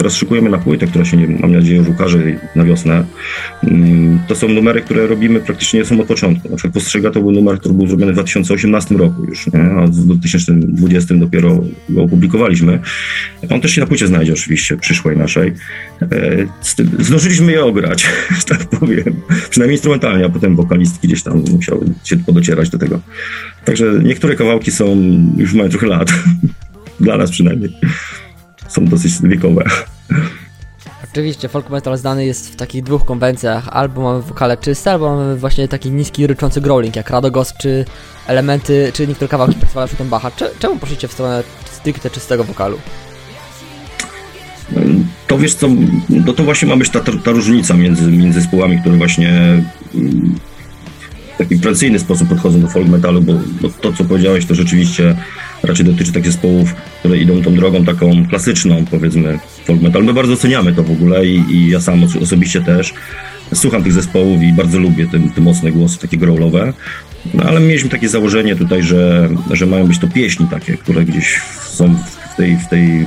teraz 0.00 0.16
szykujemy 0.16 0.50
na 0.50 0.58
płytę, 0.58 0.86
która 0.86 1.04
się, 1.04 1.16
mam 1.16 1.52
nadzieję, 1.52 1.84
że 1.84 1.90
ukaże 1.90 2.18
na 2.56 2.64
wiosnę. 2.64 3.04
Mm, 3.64 4.18
to 4.28 4.34
są 4.34 4.48
numery, 4.48 4.80
które 4.80 5.06
robimy 5.06 5.40
praktycznie 5.40 5.84
są 5.84 6.00
od 6.00 6.06
początku. 6.06 6.48
Na 6.48 6.56
przykład 6.56 6.74
Postrzega 6.74 7.10
to 7.10 7.20
był 7.20 7.32
numer, 7.32 7.58
który 7.58 7.74
był 7.74 7.86
zrobiony 7.86 8.12
w 8.12 8.14
2018 8.14 8.96
roku 8.96 9.24
już, 9.24 9.52
nie? 9.52 9.60
a 9.60 9.86
w 9.86 9.90
2020 9.90 11.14
dopiero 11.14 11.64
go 11.88 12.02
opublikowaliśmy. 12.02 12.80
On 13.50 13.60
też 13.60 13.72
się 13.72 13.80
na 13.80 13.86
płycie 13.86 14.06
znajdzie 14.06 14.32
oczywiście, 14.32 14.76
przyszłej 14.76 15.16
naszej. 15.16 15.52
E, 16.02 16.46
zdążyliśmy 16.98 17.52
je 17.52 17.64
ograć, 17.64 18.06
tak 18.48 18.66
powiem. 18.66 19.14
Przynajmniej 19.50 19.74
instrumentalnie, 19.74 20.24
a 20.24 20.28
potem 20.28 20.56
wokalistki 20.56 21.08
gdzieś 21.08 21.22
tam 21.22 21.44
musiały 21.52 21.86
się 22.04 22.16
podocierać 22.16 22.70
do 22.70 22.78
tego. 22.78 23.00
Także 23.64 23.84
niektóre 24.04 24.36
kawałki 24.36 24.70
są, 24.70 24.96
już 25.36 25.54
mają 25.54 25.68
trochę 25.68 25.86
lat. 25.86 26.12
Dla 27.00 27.16
nas 27.16 27.30
przynajmniej. 27.30 27.72
Są 28.70 28.84
dosyć 28.84 29.12
wiekowe. 29.22 29.64
Oczywiście, 31.12 31.48
folk 31.48 31.70
metal 31.70 31.98
znany 31.98 32.26
jest 32.26 32.52
w 32.52 32.56
takich 32.56 32.82
dwóch 32.82 33.04
konwencjach. 33.04 33.68
Albo 33.68 34.02
mamy 34.02 34.22
wokale 34.22 34.56
czyste, 34.56 34.92
albo 34.92 35.16
mamy 35.16 35.36
właśnie 35.36 35.68
taki 35.68 35.90
niski, 35.90 36.26
ryczący 36.26 36.60
growling, 36.60 36.96
jak 36.96 37.10
Radogos, 37.10 37.52
czy 37.60 37.84
elementy, 38.26 38.90
czy 38.94 39.06
niektóre 39.06 39.28
kawałki 39.28 39.54
Percivala 39.54 39.86
Schuttenbacha. 39.86 40.30
Czemu 40.58 40.76
poszliście 40.76 41.08
w 41.08 41.12
stronę 41.12 41.42
stricte 41.72 42.10
czystego 42.10 42.44
wokalu? 42.44 42.78
To 45.26 45.38
wiesz 45.38 45.54
co, 45.54 45.68
no 46.08 46.32
to 46.32 46.44
właśnie 46.44 46.68
ma 46.68 46.76
być 46.76 46.90
ta, 46.90 47.00
ta 47.00 47.30
różnica 47.30 47.74
między, 47.74 48.10
między 48.10 48.40
zespołami, 48.40 48.80
które 48.80 48.96
właśnie 48.96 49.28
mm, 49.94 50.34
w 51.34 51.38
taki 51.38 51.56
precyzyjny 51.56 51.98
sposób 51.98 52.28
podchodzą 52.28 52.60
do 52.60 52.68
folk 52.68 52.88
metalu, 52.88 53.22
bo, 53.22 53.32
bo 53.60 53.68
to 53.68 53.92
co 53.92 54.04
powiedziałeś 54.04 54.46
to 54.46 54.54
rzeczywiście 54.54 55.16
raczej 55.70 55.86
dotyczy 55.86 56.12
takich 56.12 56.32
zespołów, 56.32 56.74
które 56.98 57.18
idą 57.18 57.42
tą 57.42 57.54
drogą 57.54 57.84
taką 57.84 58.26
klasyczną, 58.26 58.84
powiedzmy, 58.90 59.38
folk 59.64 59.82
metal. 59.82 60.04
My 60.04 60.14
bardzo 60.14 60.32
oceniamy 60.32 60.72
to 60.72 60.82
w 60.82 60.90
ogóle 60.90 61.26
i, 61.26 61.44
i 61.50 61.68
ja 61.68 61.80
sam 61.80 62.04
osobiście 62.22 62.60
też 62.60 62.94
słucham 63.54 63.82
tych 63.82 63.92
zespołów 63.92 64.42
i 64.42 64.52
bardzo 64.52 64.78
lubię 64.78 65.06
te, 65.06 65.18
te 65.34 65.40
mocne 65.40 65.72
głosy, 65.72 65.98
takie 65.98 66.16
growlowe. 66.16 66.72
No 67.34 67.44
ale 67.44 67.60
mieliśmy 67.60 67.90
takie 67.90 68.08
założenie 68.08 68.56
tutaj, 68.56 68.82
że, 68.82 69.30
że 69.50 69.66
mają 69.66 69.86
być 69.86 69.98
to 69.98 70.08
pieśni 70.08 70.46
takie, 70.46 70.76
które 70.76 71.04
gdzieś 71.04 71.40
są 71.64 71.94
w, 72.32 72.36
tej, 72.36 72.56
w, 72.56 72.68
tej, 72.68 73.06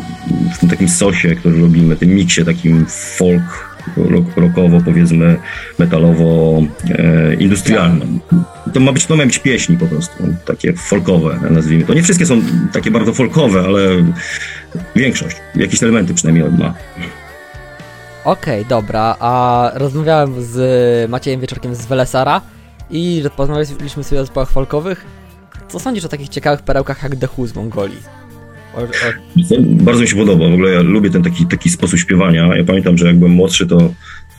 w 0.56 0.58
tym 0.60 0.70
takim 0.70 0.90
sosie, 0.90 1.36
który 1.36 1.62
robimy, 1.62 1.96
tym 1.96 2.10
miksie 2.10 2.46
takim 2.46 2.86
folk 3.18 3.73
rockowo, 4.36 4.82
powiedzmy, 4.86 5.38
metalowo, 5.80 6.62
e. 6.90 7.38
To 8.74 8.80
ma 8.80 8.92
być, 8.92 9.06
to 9.06 9.16
ma 9.16 9.26
być 9.26 9.40
pieśni 9.40 9.78
po 9.78 9.86
prostu, 9.86 10.24
takie 10.46 10.74
folkowe, 10.74 11.40
nazwijmy 11.50 11.86
to. 11.86 11.94
Nie 11.94 12.04
wszystkie 12.04 12.26
są 12.26 12.42
takie 12.74 12.92
bardzo 12.92 13.14
folkowe, 13.14 13.60
ale 13.60 13.80
większość, 14.96 15.38
jakieś 15.56 15.84
elementy 15.84 16.14
przynajmniej 16.14 16.52
ma. 16.52 16.74
Okej, 18.26 18.62
okay, 18.62 18.70
dobra, 18.70 19.16
a 19.20 19.72
rozmawiałem 19.74 20.44
z 20.44 21.10
Maciejem 21.10 21.42
Wieczorkiem 21.42 21.76
z 21.76 21.86
Welesara 21.86 22.42
i 22.90 23.24
rozmawialiśmy 23.38 24.04
sobie 24.04 24.22
o 24.22 24.24
zespołach 24.24 24.50
folkowych. 24.50 25.06
Co 25.68 25.80
sądzisz 25.80 26.06
o 26.06 26.10
takich 26.10 26.30
ciekawych 26.30 26.62
perełkach 26.62 27.04
jak 27.04 27.16
The 27.16 27.28
Who 27.38 27.48
z 27.48 27.56
Mongolii? 27.56 27.98
Bardzo 29.60 30.02
mi 30.02 30.08
się 30.08 30.16
podoba, 30.16 30.50
w 30.50 30.54
ogóle 30.54 30.72
ja 30.72 30.82
lubię 30.82 31.10
ten 31.10 31.24
taki, 31.24 31.46
taki 31.46 31.70
sposób 31.70 32.00
śpiewania. 32.00 32.56
Ja 32.56 32.64
pamiętam, 32.64 32.98
że 32.98 33.08
jak 33.08 33.16
byłem 33.16 33.34
młodszy, 33.34 33.68
to 33.68 33.94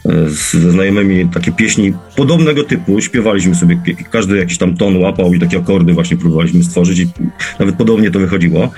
e, 0.07 0.31
ze 0.31 0.71
znajomymi 0.71 1.29
takie 1.29 1.53
pieśni 1.53 1.93
podobnego 2.17 2.65
typu 2.65 3.01
śpiewaliśmy 3.01 3.55
sobie, 3.55 3.81
każdy 4.11 4.37
jakiś 4.37 4.59
tam 4.59 4.77
ton 4.77 4.97
łapał 4.97 5.35
i 5.35 5.41
takie 5.41 5.59
akordy 5.59 5.93
właśnie 5.93 6.17
próbowaliśmy 6.17 6.65
stworzyć 6.65 6.99
i 6.99 7.07
nawet 7.59 7.77
podobnie 7.77 8.11
to 8.11 8.19
wychodziło. 8.19 8.71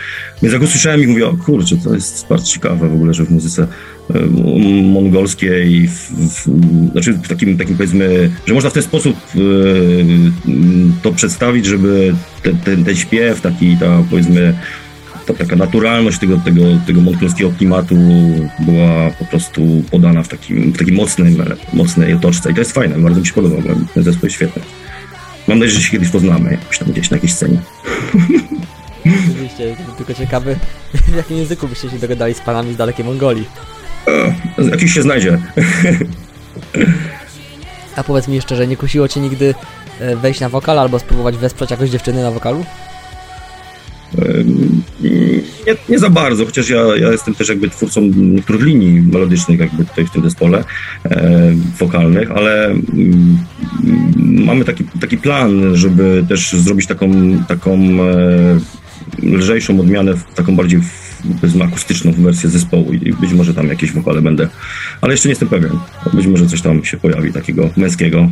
Więc 0.43 0.53
jak 0.53 0.63
usłyszałem 0.63 1.01
ich, 1.01 1.09
mówię, 1.09 1.27
kurczę, 1.45 1.77
to 1.85 1.95
jest 1.95 2.27
bardzo 2.29 2.47
ciekawe 2.47 2.89
w 2.89 2.95
ogóle, 2.95 3.15
że 3.15 3.25
w 3.25 3.31
muzyce 3.31 3.67
e, 4.15 4.27
mongolskiej, 4.83 5.89
w, 5.89 6.11
w, 6.13 6.49
znaczy 6.93 7.13
w 7.13 7.29
takim, 7.29 7.59
takim 7.59 7.77
powiedzmy, 7.77 8.31
że 8.47 8.55
można 8.55 8.71
w 8.71 8.73
ten 8.73 8.83
sposób 8.83 9.17
e, 9.17 9.39
to 11.03 11.13
przedstawić, 11.13 11.67
żeby 11.67 12.15
ten, 12.43 12.59
ten, 12.59 12.85
ten 12.85 12.97
śpiew, 12.97 13.41
taki 13.41 13.77
ta 13.77 14.03
powiedzmy 14.11 14.55
ta 15.27 15.35
taka 15.35 15.57
naturalność 15.57 16.19
tego, 16.19 16.37
tego, 16.37 16.63
tego 16.87 17.01
montclowskiego 17.01 17.51
klimatu 17.59 17.97
była 18.59 19.11
po 19.19 19.25
prostu 19.25 19.83
podana 19.91 20.23
w 20.23 20.29
takim, 20.29 20.73
w 20.73 20.79
takim 20.79 20.95
mocnym, 20.95 21.45
mocnej 21.73 22.15
otoczce. 22.15 22.51
I 22.51 22.55
to 22.55 22.61
jest 22.61 22.73
fajne, 22.73 22.99
bardzo 22.99 23.21
mi 23.21 23.27
się 23.27 23.33
podoba, 23.33 23.57
bo 23.57 23.75
ten 23.95 24.05
zespół 24.05 24.27
jest 24.27 24.37
świetny. 24.37 24.63
Mam 25.49 25.59
nadzieję, 25.59 25.79
że 25.79 25.85
się 25.85 25.91
kiedyś 25.91 26.09
poznamy 26.09 26.51
jakoś 26.51 26.79
tam 26.79 26.89
gdzieś 26.89 27.11
na 27.11 27.17
jakiejś 27.17 27.35
scenie. 27.35 27.59
Oczywiście, 29.31 29.77
tylko 29.97 30.15
ciekawy, 30.15 30.57
w 30.95 31.17
jakim 31.17 31.37
języku 31.37 31.69
byście 31.69 31.91
się 31.91 31.99
dogadali 31.99 32.35
z 32.35 32.41
panami 32.41 32.73
z 32.73 32.77
dalekiej 32.77 33.05
Mongolii. 33.05 33.49
E, 34.59 34.65
jakiś 34.71 34.93
się 34.93 35.03
znajdzie. 35.03 35.39
A 37.97 38.05
powiedz 38.05 38.29
mi 38.29 38.35
jeszcze, 38.35 38.57
że 38.57 38.67
nie 38.67 38.77
kusiło 38.77 39.09
cię 39.09 39.21
nigdy 39.21 39.55
e, 40.01 40.17
wejść 40.17 40.41
na 40.41 40.49
wokal 40.49 40.79
albo 40.79 40.99
spróbować 40.99 41.37
wesprzeć 41.37 41.71
jakoś 41.71 41.91
dziewczyny 41.91 42.23
na 42.23 42.31
wokalu? 42.31 42.65
Nie, 45.67 45.75
nie, 45.89 45.99
za 45.99 46.11
bardzo, 46.11 46.47
chociaż 46.47 46.69
ja, 46.69 46.97
ja 46.97 47.13
jestem 47.13 47.35
też 47.35 47.49
jakby 47.49 47.71
twórcą 47.71 48.01
niektórych 48.17 48.63
linii 48.63 49.03
melodycznych 49.03 49.61
jakby 49.61 49.85
tutaj 49.85 50.07
w 50.07 50.11
tym 50.11 50.23
zespole 50.23 50.65
e, 51.05 51.53
wokalnych, 51.79 52.31
ale 52.31 52.67
mm, 52.67 53.39
mamy 54.45 54.65
taki, 54.65 54.85
taki 55.01 55.19
plan, 55.19 55.77
żeby 55.77 56.25
też 56.29 56.53
zrobić 56.53 56.87
taką, 56.87 57.11
taką 57.49 57.79
e, 58.03 58.59
lżejszą 59.23 59.81
odmianę, 59.81 60.15
taką 60.35 60.57
bardziej 60.57 60.81
powiedzmy 61.41 61.65
akustyczną 61.65 62.13
wersję 62.13 62.51
zespołu 62.51 62.93
i 62.93 63.13
być 63.13 63.33
może 63.33 63.55
tam 63.55 63.69
jakieś 63.69 63.93
wokale 63.93 64.23
będę, 64.23 64.49
ale 65.01 65.13
jeszcze 65.13 65.29
nie 65.29 65.33
jestem 65.33 65.49
pewien. 65.49 65.79
Być 66.13 66.27
może 66.27 66.47
coś 66.47 66.63
tam 66.63 66.85
się 66.85 66.97
pojawi 66.97 67.33
takiego 67.33 67.71
męskiego 67.77 68.29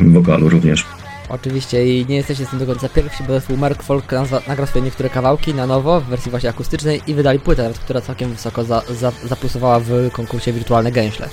wokalu 0.00 0.48
również. 0.48 0.84
Oczywiście 1.28 1.98
i 1.98 2.06
nie 2.06 2.16
jesteście 2.16 2.46
z 2.46 2.50
tym 2.50 2.58
do 2.58 2.66
końca 2.66 2.88
pierwsi, 2.88 3.24
bo 3.24 3.32
zespół 3.32 3.56
Merk 3.56 3.82
Folk 3.82 4.12
nagrał 4.48 4.66
sobie 4.66 4.80
niektóre 4.80 5.10
kawałki 5.10 5.54
na 5.54 5.66
nowo 5.66 6.00
w 6.00 6.04
wersji 6.04 6.30
właśnie 6.30 6.50
akustycznej 6.50 7.00
i 7.06 7.14
wydali 7.14 7.38
płytę, 7.38 7.72
która 7.84 8.00
całkiem 8.00 8.30
wysoko 8.30 8.64
za, 8.64 8.82
za, 9.00 9.12
zaplusowała 9.24 9.80
w 9.80 10.10
konkursie 10.12 10.52
Wirtualne 10.52 10.92
Gęśle. 10.92 11.28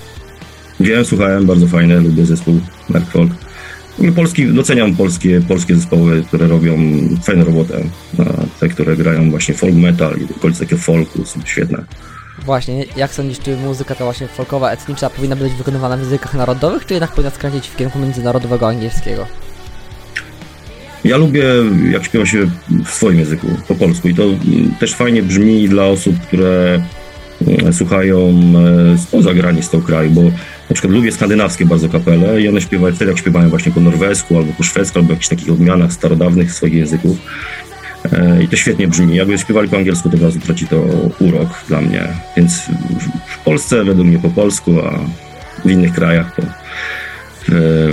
Wiem, 0.80 1.06
słuchałem, 1.06 1.46
bardzo 1.46 1.68
fajne, 1.68 2.02
lubię 2.02 2.26
zespół 2.26 2.60
Merk 2.90 3.12
Folk. 3.12 3.32
Polski, 4.16 4.48
doceniam 4.48 4.96
polskie, 4.96 5.42
polskie 5.42 5.76
zespoły, 5.76 6.24
które 6.28 6.48
robią 6.48 6.78
fajną 7.24 7.46
robotę. 7.46 7.84
Te, 8.60 8.70
które 8.70 8.96
grają 8.96 9.30
właśnie 9.30 9.54
folk 9.54 9.76
metal 9.76 10.18
i 10.18 10.36
okolice 10.38 10.60
takiego 10.60 10.82
folku 10.82 11.26
są 11.26 11.42
świetne. 11.46 11.84
Właśnie, 12.46 12.86
jak 12.96 13.14
sądzisz, 13.14 13.40
czy 13.40 13.58
muzyka 13.58 13.96
ta 13.96 14.04
właśnie 14.04 14.28
folkowa, 14.28 14.72
etniczna 14.72 15.10
powinna 15.10 15.36
być 15.36 15.54
wykonywana 15.54 15.98
w 15.98 16.00
językach 16.00 16.34
narodowych, 16.34 16.86
czy 16.86 16.94
jednak 16.94 17.12
powinna 17.12 17.32
skręcić 17.32 17.68
w 17.68 17.76
kierunku 17.76 18.00
międzynarodowego 18.00 18.68
angielskiego? 18.68 19.28
Ja 21.06 21.18
lubię, 21.18 21.44
jak 21.92 22.06
śpiewa 22.06 22.26
się 22.26 22.48
w 22.86 22.90
swoim 22.90 23.20
języku, 23.20 23.48
po 23.68 23.76
polsku 23.76 24.10
i 24.10 24.16
to 24.16 24.24
też 24.80 24.94
fajnie 24.94 25.24
brzmi 25.24 25.70
dla 25.70 25.86
osób, 25.86 26.20
które 26.20 26.82
mm, 27.48 27.74
słuchają 27.74 28.42
e, 28.94 28.98
spoza 28.98 29.34
granic 29.34 29.70
tego 29.70 29.84
kraju, 29.84 30.12
bo 30.12 30.22
na 30.70 30.74
przykład 30.74 30.94
lubię 30.94 31.12
skandynawskie 31.12 31.66
bardzo 31.66 31.90
kapele 31.90 32.42
i 32.42 32.48
one 32.48 32.62
śpiewają 32.62 32.96
wtedy, 32.96 33.12
jak 33.12 33.20
śpiewają 33.20 33.50
właśnie 33.50 33.72
po 33.72 33.80
norwesku 33.80 34.38
albo 34.38 34.54
po 34.54 34.64
szwedzku, 34.64 35.00
albo 35.00 35.12
jakichś 35.12 35.28
takich 35.28 35.52
odmianach 35.52 35.94
starodawnych 35.94 36.54
swoich 36.54 36.74
języków. 36.74 37.18
E, 38.14 38.44
I 38.44 38.48
to 38.48 38.56
świetnie 38.56 38.88
brzmi. 38.88 39.16
Jakby 39.16 39.38
śpiewali 39.38 39.70
po 39.70 39.78
angielsku, 39.78 40.10
to 40.10 40.16
od 40.16 40.24
razu 40.24 40.40
traci 40.40 40.68
to 40.68 40.82
urok 41.20 41.50
dla 41.68 41.82
mnie. 41.82 42.08
Więc 42.38 42.62
w 43.28 43.38
Polsce 43.38 43.84
według 43.84 44.08
mnie 44.08 44.20
po 44.20 44.30
polsku, 44.30 44.80
a 44.80 45.00
w 45.66 45.72
innych 45.72 45.94
krajach 45.94 46.36
to 46.36 46.42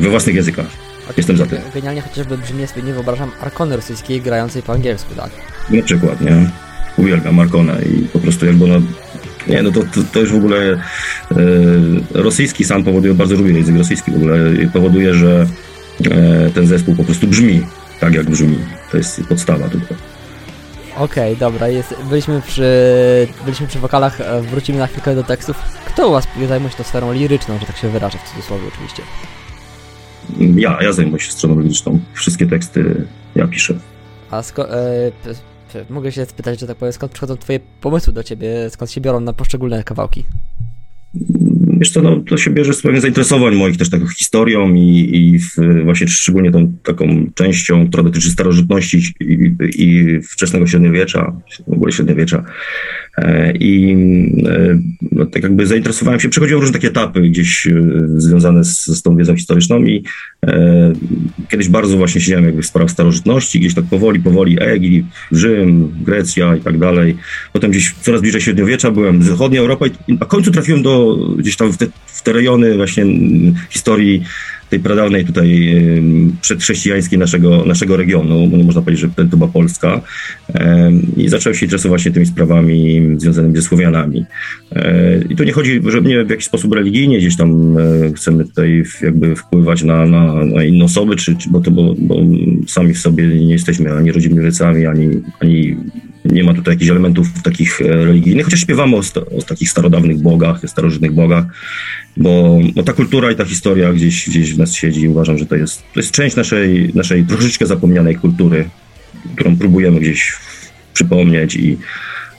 we 0.01 0.09
własnych 0.09 0.35
językach. 0.35 0.82
Jestem 1.17 1.37
za 1.37 1.47
tym. 1.47 1.59
Genialnie 1.75 2.01
chociażby 2.01 2.39
brzmi, 2.39 2.67
sobie 2.67 2.83
nie 2.83 2.93
wyobrażam 2.93 3.31
Arkony 3.41 3.77
rosyjskiej 3.77 4.21
grającej 4.21 4.63
po 4.63 4.73
angielsku, 4.73 5.15
tak? 5.15 5.31
Na 5.71 5.83
przykład, 5.83 6.21
nie? 6.21 6.51
Uwielbiam 6.97 7.41
Arkonę 7.41 7.83
i 7.83 8.03
po 8.03 8.19
prostu 8.19 8.47
jakby 8.47 8.65
ona... 8.65 8.87
Nie, 9.47 9.63
no 9.63 9.71
to, 9.71 9.81
to, 9.81 10.01
to 10.13 10.21
już 10.21 10.33
w 10.33 10.37
ogóle 10.37 10.57
e, 10.63 10.79
rosyjski 12.15 12.65
sam 12.65 12.85
powoduje, 12.85 13.15
bardzo 13.15 13.35
lubię 13.35 13.53
język 13.53 13.77
rosyjski 13.77 14.11
w 14.11 14.17
ogóle, 14.17 14.39
powoduje, 14.73 15.15
że 15.15 15.47
e, 16.11 16.51
ten 16.51 16.67
zespół 16.67 16.95
po 16.95 17.05
prostu 17.05 17.27
brzmi 17.27 17.67
tak, 18.01 18.15
jak 18.15 18.31
brzmi. 18.31 18.59
To 18.91 18.97
jest 18.97 19.23
podstawa 19.29 19.69
tutaj. 19.69 19.97
Okej, 20.97 21.33
okay, 21.33 21.37
dobra, 21.37 21.69
jest, 21.69 21.95
byliśmy, 22.11 22.43
przy, 22.47 22.69
byliśmy 23.45 23.67
przy 23.67 23.79
wokalach, 23.79 24.21
e, 24.21 24.43
wrócimy 24.43 24.79
na 24.79 24.87
chwilkę 24.87 25.15
do 25.15 25.25
tekstów. 25.25 25.57
Kto 25.85 26.09
u 26.09 26.13
Was 26.13 26.27
zajmuje 26.49 26.71
się 26.71 26.77
tą 26.77 26.85
sferą 26.85 27.13
liryczną, 27.13 27.59
że 27.59 27.67
tak 27.67 27.77
się 27.77 27.89
wyrażę 27.89 28.19
w 28.25 28.31
cudzysłowie 28.31 28.65
oczywiście? 28.75 29.03
Ja, 30.39 30.79
ja 30.83 30.93
zajmuję 30.93 31.21
się 31.21 31.33
stroną 31.33 31.61
liryczną. 31.61 32.01
Wszystkie 32.13 32.47
teksty 32.47 33.07
ja 33.35 33.47
piszę. 33.47 33.79
A 34.31 34.41
sko- 34.41 34.69
e, 34.71 35.13
mogę 35.91 36.13
się 36.13 36.27
spytać, 36.27 36.61
że 36.61 36.67
tak 36.67 36.77
powiem, 36.77 36.93
skąd 36.93 37.13
przychodzą 37.13 37.37
twoje 37.37 37.61
pomysły 37.81 38.13
do 38.13 38.23
ciebie, 38.23 38.71
skąd 38.71 38.91
się 38.91 39.01
biorą 39.01 39.21
na 39.21 39.33
poszczególne 39.33 39.85
kawałki? 39.85 40.25
Wiesz 41.67 41.91
co, 41.91 42.03
no, 42.03 42.17
to 42.17 42.37
się 42.37 42.51
bierze 42.51 42.73
z 42.73 42.83
pewnych 42.83 43.01
zainteresowań 43.01 43.55
moich 43.55 43.77
też 43.77 43.91
taką 43.91 44.07
historią 44.07 44.75
i, 44.75 45.11
i 45.13 45.39
w, 45.39 45.85
właśnie 45.85 46.09
szczególnie 46.09 46.51
tą 46.51 46.73
taką 46.83 47.27
częścią, 47.35 47.89
która 47.89 48.03
dotyczy 48.03 48.31
starożytności 48.31 49.03
i, 49.21 49.55
i 49.79 50.19
wczesnego 50.23 50.67
średniowiecza, 50.67 51.33
w 51.69 51.73
ogóle 51.73 51.93
średniowiecza. 51.93 52.45
E, 53.19 53.53
I 53.53 53.93
e, 54.47 54.79
no, 55.13 55.27
tak 55.27 55.43
jakby 55.43 55.67
zainteresowałem 55.67 56.21
się, 56.21 56.29
przechodziłem 56.29 56.61
różne 56.61 56.73
takie 56.73 56.89
etapy 56.89 57.21
gdzieś 57.21 57.67
e, 57.67 57.83
związane 58.17 58.65
z, 58.65 58.87
z 58.87 59.03
tą 59.03 59.17
wiedzą 59.17 59.37
historyczną 59.37 59.85
i 59.85 60.05
e, 60.47 60.93
kiedyś 61.49 61.69
bardzo 61.69 61.97
właśnie 61.97 62.21
siedziałem 62.21 62.45
jakby 62.45 62.63
w 62.63 62.67
sprawach 62.67 62.91
starożytności, 62.91 63.61
gdzieś 63.61 63.75
tak 63.75 63.85
powoli, 63.85 64.21
powoli 64.21 64.57
Egipt, 64.61 65.09
Rzym, 65.33 65.93
Grecja 66.05 66.57
i 66.57 66.61
tak 66.61 66.79
dalej. 66.79 67.17
Potem 67.53 67.71
gdzieś 67.71 67.95
coraz 68.01 68.21
bliżej 68.21 68.41
średniowiecza 68.41 68.91
byłem, 68.91 69.23
zachodnia 69.23 69.61
Europa 69.61 69.87
i 69.87 70.13
na 70.15 70.27
końcu 70.27 70.51
trafiłem 70.51 70.83
do 70.83 71.17
gdzieś 71.39 71.52
tam 71.57 71.73
w 71.73 71.77
te, 71.77 71.87
w 72.07 72.23
te 72.23 72.33
rejony 72.33 72.77
właśnie 72.77 73.05
historii 73.71 74.23
tej 74.73 74.81
pradawnej 74.81 75.25
tutaj 75.25 75.75
przedchrześcijańskiej 76.41 77.19
naszego, 77.19 77.65
naszego 77.65 77.97
regionu, 77.97 78.47
można 78.47 78.83
powiedzieć, 78.83 79.11
że 79.17 79.25
to 79.31 79.37
była 79.37 79.51
Polska 79.51 80.01
i 81.17 81.29
zacząłem 81.29 81.57
się 81.57 81.67
interesować 81.67 81.91
właśnie 81.91 82.13
tymi 82.13 82.27
sprawami 82.27 83.03
związanymi 83.17 83.57
ze 83.57 83.63
Słowianami. 83.63 84.25
E, 84.73 85.19
I 85.31 85.37
tu 85.37 85.45
nie 85.45 85.53
chodzi, 85.53 85.81
że 85.87 86.01
nie 86.01 86.25
w 86.25 86.31
jakiś 86.31 86.47
sposób 86.47 86.73
religijnie 86.73 87.19
gdzieś 87.19 87.37
tam 87.37 87.79
e, 87.79 88.13
chcemy 88.13 88.45
tutaj 88.45 88.85
jakby 89.03 89.37
wpływać 89.37 89.83
na, 89.83 90.07
na, 90.07 90.45
na 90.45 90.65
inne 90.65 90.85
osoby, 90.85 91.17
czy, 91.17 91.37
czy 91.37 91.51
bo, 91.51 91.61
to, 91.61 91.71
bo, 91.71 91.95
bo 91.99 92.17
sami 92.67 92.95
w 92.95 92.99
sobie 92.99 93.27
nie 93.29 93.53
jesteśmy 93.53 93.93
ani 93.93 94.13
rodzimymi 94.13 94.43
rycami, 94.43 94.87
ani, 94.87 95.23
ani 95.41 95.77
nie 96.25 96.45
ma 96.45 96.55
tutaj 96.55 96.75
jakichś 96.75 96.91
elementów 96.91 97.43
takich 97.43 97.81
e, 97.81 97.85
religijnych, 97.85 98.45
chociaż 98.45 98.61
śpiewamy 98.61 98.97
o, 98.97 99.01
o 99.39 99.43
takich 99.43 99.71
starodawnych 99.71 100.21
bogach, 100.21 100.61
starożytnych 100.67 101.13
bogach, 101.13 101.45
bo, 102.17 102.59
bo, 102.75 102.83
ta 102.83 102.93
kultura 102.93 103.33
i 103.33 103.37
ta 103.37 103.45
historia 103.45 103.93
gdzieś, 103.93 104.29
gdzieś 104.29 104.55
w 104.55 104.59
nas 104.59 104.75
siedzi 104.75 105.09
uważam, 105.09 105.39
że 105.39 105.47
to 105.47 105.57
jest, 105.57 105.83
to 105.95 106.01
jest 106.01 106.11
część 106.11 106.37
naszej, 106.37 106.93
naszej 106.95 107.25
troszeczkę 107.25 107.67
zapomnianej 107.67 108.17
kultury, 108.17 108.69
którą 109.37 109.57
próbujemy 109.57 110.01
gdzieś 110.01 110.33
przypomnieć 110.95 111.57
i 111.57 111.79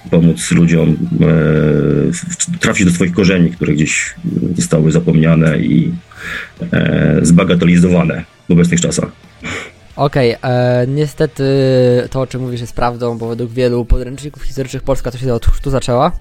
pomóc 0.09 0.51
ludziom 0.51 0.97
e, 1.21 2.59
trafić 2.59 2.85
do 2.85 2.91
swoich 2.91 3.13
korzeni, 3.13 3.51
które 3.51 3.73
gdzieś 3.73 4.15
zostały 4.55 4.91
zapomniane 4.91 5.59
i 5.59 5.91
e, 6.71 7.19
zbagatelizowane 7.21 8.23
w 8.49 8.51
obecnych 8.51 8.81
czasach. 8.81 9.11
Okej, 9.95 10.35
okay, 10.35 10.51
e, 10.51 10.87
niestety 10.87 11.43
to 12.11 12.21
o 12.21 12.27
czym 12.27 12.41
mówisz 12.41 12.61
jest 12.61 12.75
prawdą, 12.75 13.17
bo 13.17 13.27
według 13.27 13.51
wielu 13.51 13.85
podręczników 13.85 14.43
historycznych 14.43 14.83
Polska 14.83 15.11
to 15.11 15.17
się 15.17 15.33
od 15.33 15.45
chrztu 15.45 15.69
zaczęła. 15.69 16.11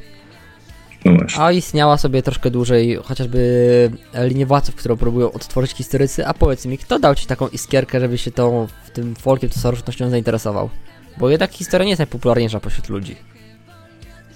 No 1.04 1.14
a 1.38 1.52
istniała 1.52 1.96
sobie 1.96 2.22
troszkę 2.22 2.50
dłużej 2.50 2.98
chociażby 3.04 3.90
linię 4.24 4.46
władców, 4.46 4.74
którą 4.74 4.96
próbują 4.96 5.32
odtworzyć 5.32 5.72
historycy, 5.72 6.26
a 6.26 6.34
powiedz 6.34 6.66
mi, 6.66 6.78
kto 6.78 6.98
dał 6.98 7.14
ci 7.14 7.26
taką 7.26 7.48
iskierkę, 7.48 8.00
żeby 8.00 8.18
się 8.18 8.30
tą, 8.30 8.66
tym 8.92 9.14
folkiem, 9.14 9.50
tą 9.50 9.60
starożytnością 9.60 10.10
zainteresował? 10.10 10.70
Bo 11.18 11.30
jednak 11.30 11.52
historia 11.52 11.84
nie 11.84 11.90
jest 11.90 11.98
najpopularniejsza 11.98 12.60
pośród 12.60 12.88
ludzi. 12.88 13.16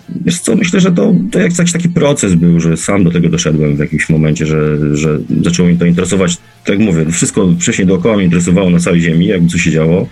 Wiesz 0.08 0.40
co, 0.40 0.56
myślę, 0.56 0.80
że 0.80 0.92
to, 0.92 1.14
to 1.30 1.38
jakiś 1.38 1.72
taki 1.72 1.88
proces 1.88 2.34
był, 2.34 2.60
że 2.60 2.76
sam 2.76 3.04
do 3.04 3.10
tego 3.10 3.28
doszedłem 3.28 3.76
w 3.76 3.78
jakimś 3.78 4.08
momencie, 4.08 4.46
że, 4.46 4.96
że 4.96 5.18
zaczęło 5.42 5.68
mnie 5.68 5.78
to 5.78 5.86
interesować. 5.86 6.36
Tak 6.36 6.78
jak 6.78 6.78
mówię, 6.78 7.06
wszystko 7.10 7.54
wcześniej 7.60 7.86
dookoła 7.86 8.16
mnie 8.16 8.24
interesowało 8.24 8.70
na 8.70 8.78
całej 8.78 9.00
ziemi, 9.00 9.26
jakby 9.26 9.48
co 9.48 9.58
się 9.58 9.70
działo. 9.70 10.08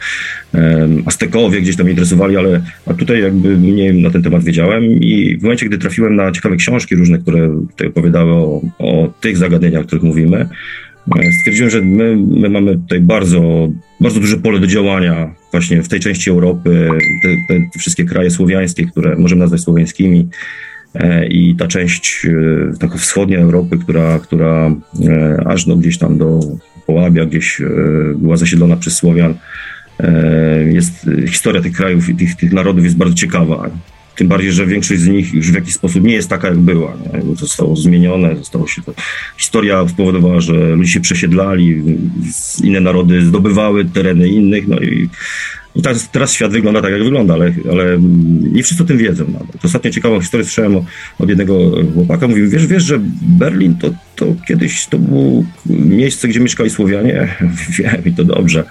Um, 0.55 1.03
Aztekowie 1.07 1.61
gdzieś 1.61 1.77
tam 1.77 1.85
mnie 1.85 1.93
interesowali, 1.93 2.37
ale 2.37 2.63
a 2.87 2.95
tutaj 2.95 3.23
jakby 3.23 3.57
mniej 3.57 4.03
na 4.03 4.11
ten 4.11 4.23
temat 4.23 4.45
wiedziałem 4.45 4.85
i 4.85 5.37
w 5.39 5.43
momencie, 5.43 5.67
gdy 5.67 5.79
trafiłem 5.79 6.17
na 6.17 6.33
ciekawe 6.33 6.57
książki 6.57 6.97
różne, 6.97 7.19
które 7.19 7.61
tutaj 7.71 7.89
opowiadały 7.89 8.33
o, 8.33 8.63
o 8.79 9.13
tych 9.21 9.37
zagadnieniach, 9.37 9.83
o 9.83 9.87
których 9.87 10.05
mówimy, 10.05 10.49
stwierdziłem, 11.41 11.71
że 11.71 11.81
my, 11.81 12.17
my 12.17 12.49
mamy 12.49 12.75
tutaj 12.75 13.01
bardzo, 13.01 13.69
bardzo 14.01 14.21
duże 14.21 14.37
pole 14.37 14.61
do 14.61 14.67
działania 14.67 15.35
właśnie 15.53 15.83
w 15.83 15.89
tej 15.89 16.01
części 16.01 16.31
Europy, 16.31 16.89
te, 17.23 17.55
te, 17.55 17.79
wszystkie 17.79 18.05
kraje 18.05 18.31
słowiańskie, 18.31 18.87
które 18.87 19.17
możemy 19.17 19.41
nazwać 19.41 19.61
słowiańskimi, 19.61 20.29
e, 20.95 21.27
i 21.27 21.57
ta 21.57 21.67
część 21.67 22.27
e, 22.27 22.79
taka 22.79 22.99
wschodnia 22.99 23.39
Europy, 23.39 23.79
która, 23.79 24.19
która 24.19 24.77
e, 25.09 25.43
aż 25.47 25.64
do 25.67 25.77
gdzieś 25.77 25.99
tam 25.99 26.19
do 26.19 26.40
Połabia, 26.87 27.27
gdzieś 27.27 27.62
była 28.17 28.37
zasiedlona 28.37 28.77
przez 28.77 28.97
Słowian. 28.97 29.35
Jest, 30.67 31.11
historia 31.29 31.62
tych 31.62 31.73
krajów 31.73 32.09
i 32.09 32.14
tych, 32.14 32.37
tych 32.37 32.53
narodów 32.53 32.85
jest 32.85 32.97
bardzo 32.97 33.14
ciekawa. 33.14 33.71
Tym 34.16 34.29
bardziej, 34.29 34.53
że 34.53 34.66
większość 34.66 35.00
z 35.00 35.09
nich 35.09 35.35
już 35.35 35.50
w 35.50 35.55
jakiś 35.55 35.74
sposób 35.74 36.05
nie 36.05 36.12
jest 36.12 36.29
taka, 36.29 36.48
jak 36.48 36.59
była. 36.59 36.96
Nie? 36.96 37.37
Zostało 37.37 37.77
zmienione, 37.77 38.37
zostało 38.37 38.66
się 38.66 38.83
to... 38.83 38.94
Historia 39.37 39.88
spowodowała, 39.88 40.40
że 40.40 40.53
ludzie 40.53 40.90
się 40.90 41.00
przesiedlali, 41.00 41.83
inne 42.64 42.81
narody 42.81 43.22
zdobywały 43.22 43.85
tereny 43.85 44.29
innych, 44.29 44.68
no 44.68 44.79
i 44.79 45.09
i 45.77 45.83
teraz, 45.83 46.11
teraz 46.11 46.33
świat 46.33 46.53
wygląda 46.53 46.83
tak, 46.83 46.92
jak 46.92 47.05
wygląda, 47.05 47.35
ale, 47.35 47.53
ale 47.72 47.98
nie 48.53 48.62
wszyscy 48.62 48.83
o 48.83 48.87
tym 48.87 48.98
wiedzą 48.98 49.24
nawet. 49.24 49.64
Ostatnio 49.64 49.90
ciekawą 49.90 50.20
historię 50.20 50.44
słyszałem 50.44 50.77
od 51.18 51.29
jednego 51.29 51.70
chłopaka. 51.94 52.29
Mówił, 52.29 52.50
wiesz, 52.50 52.66
wiesz, 52.66 52.83
że 52.83 53.00
Berlin 53.22 53.77
to, 53.77 53.90
to 54.16 54.27
kiedyś 54.48 54.87
to 54.87 54.98
było 54.98 55.44
miejsce, 55.66 56.29
gdzie 56.29 56.40
mieszkali 56.40 56.70
Słowianie? 56.70 57.37
Wiem 57.79 58.03
i 58.05 58.12
to 58.12 58.24
dobrze. 58.24 58.64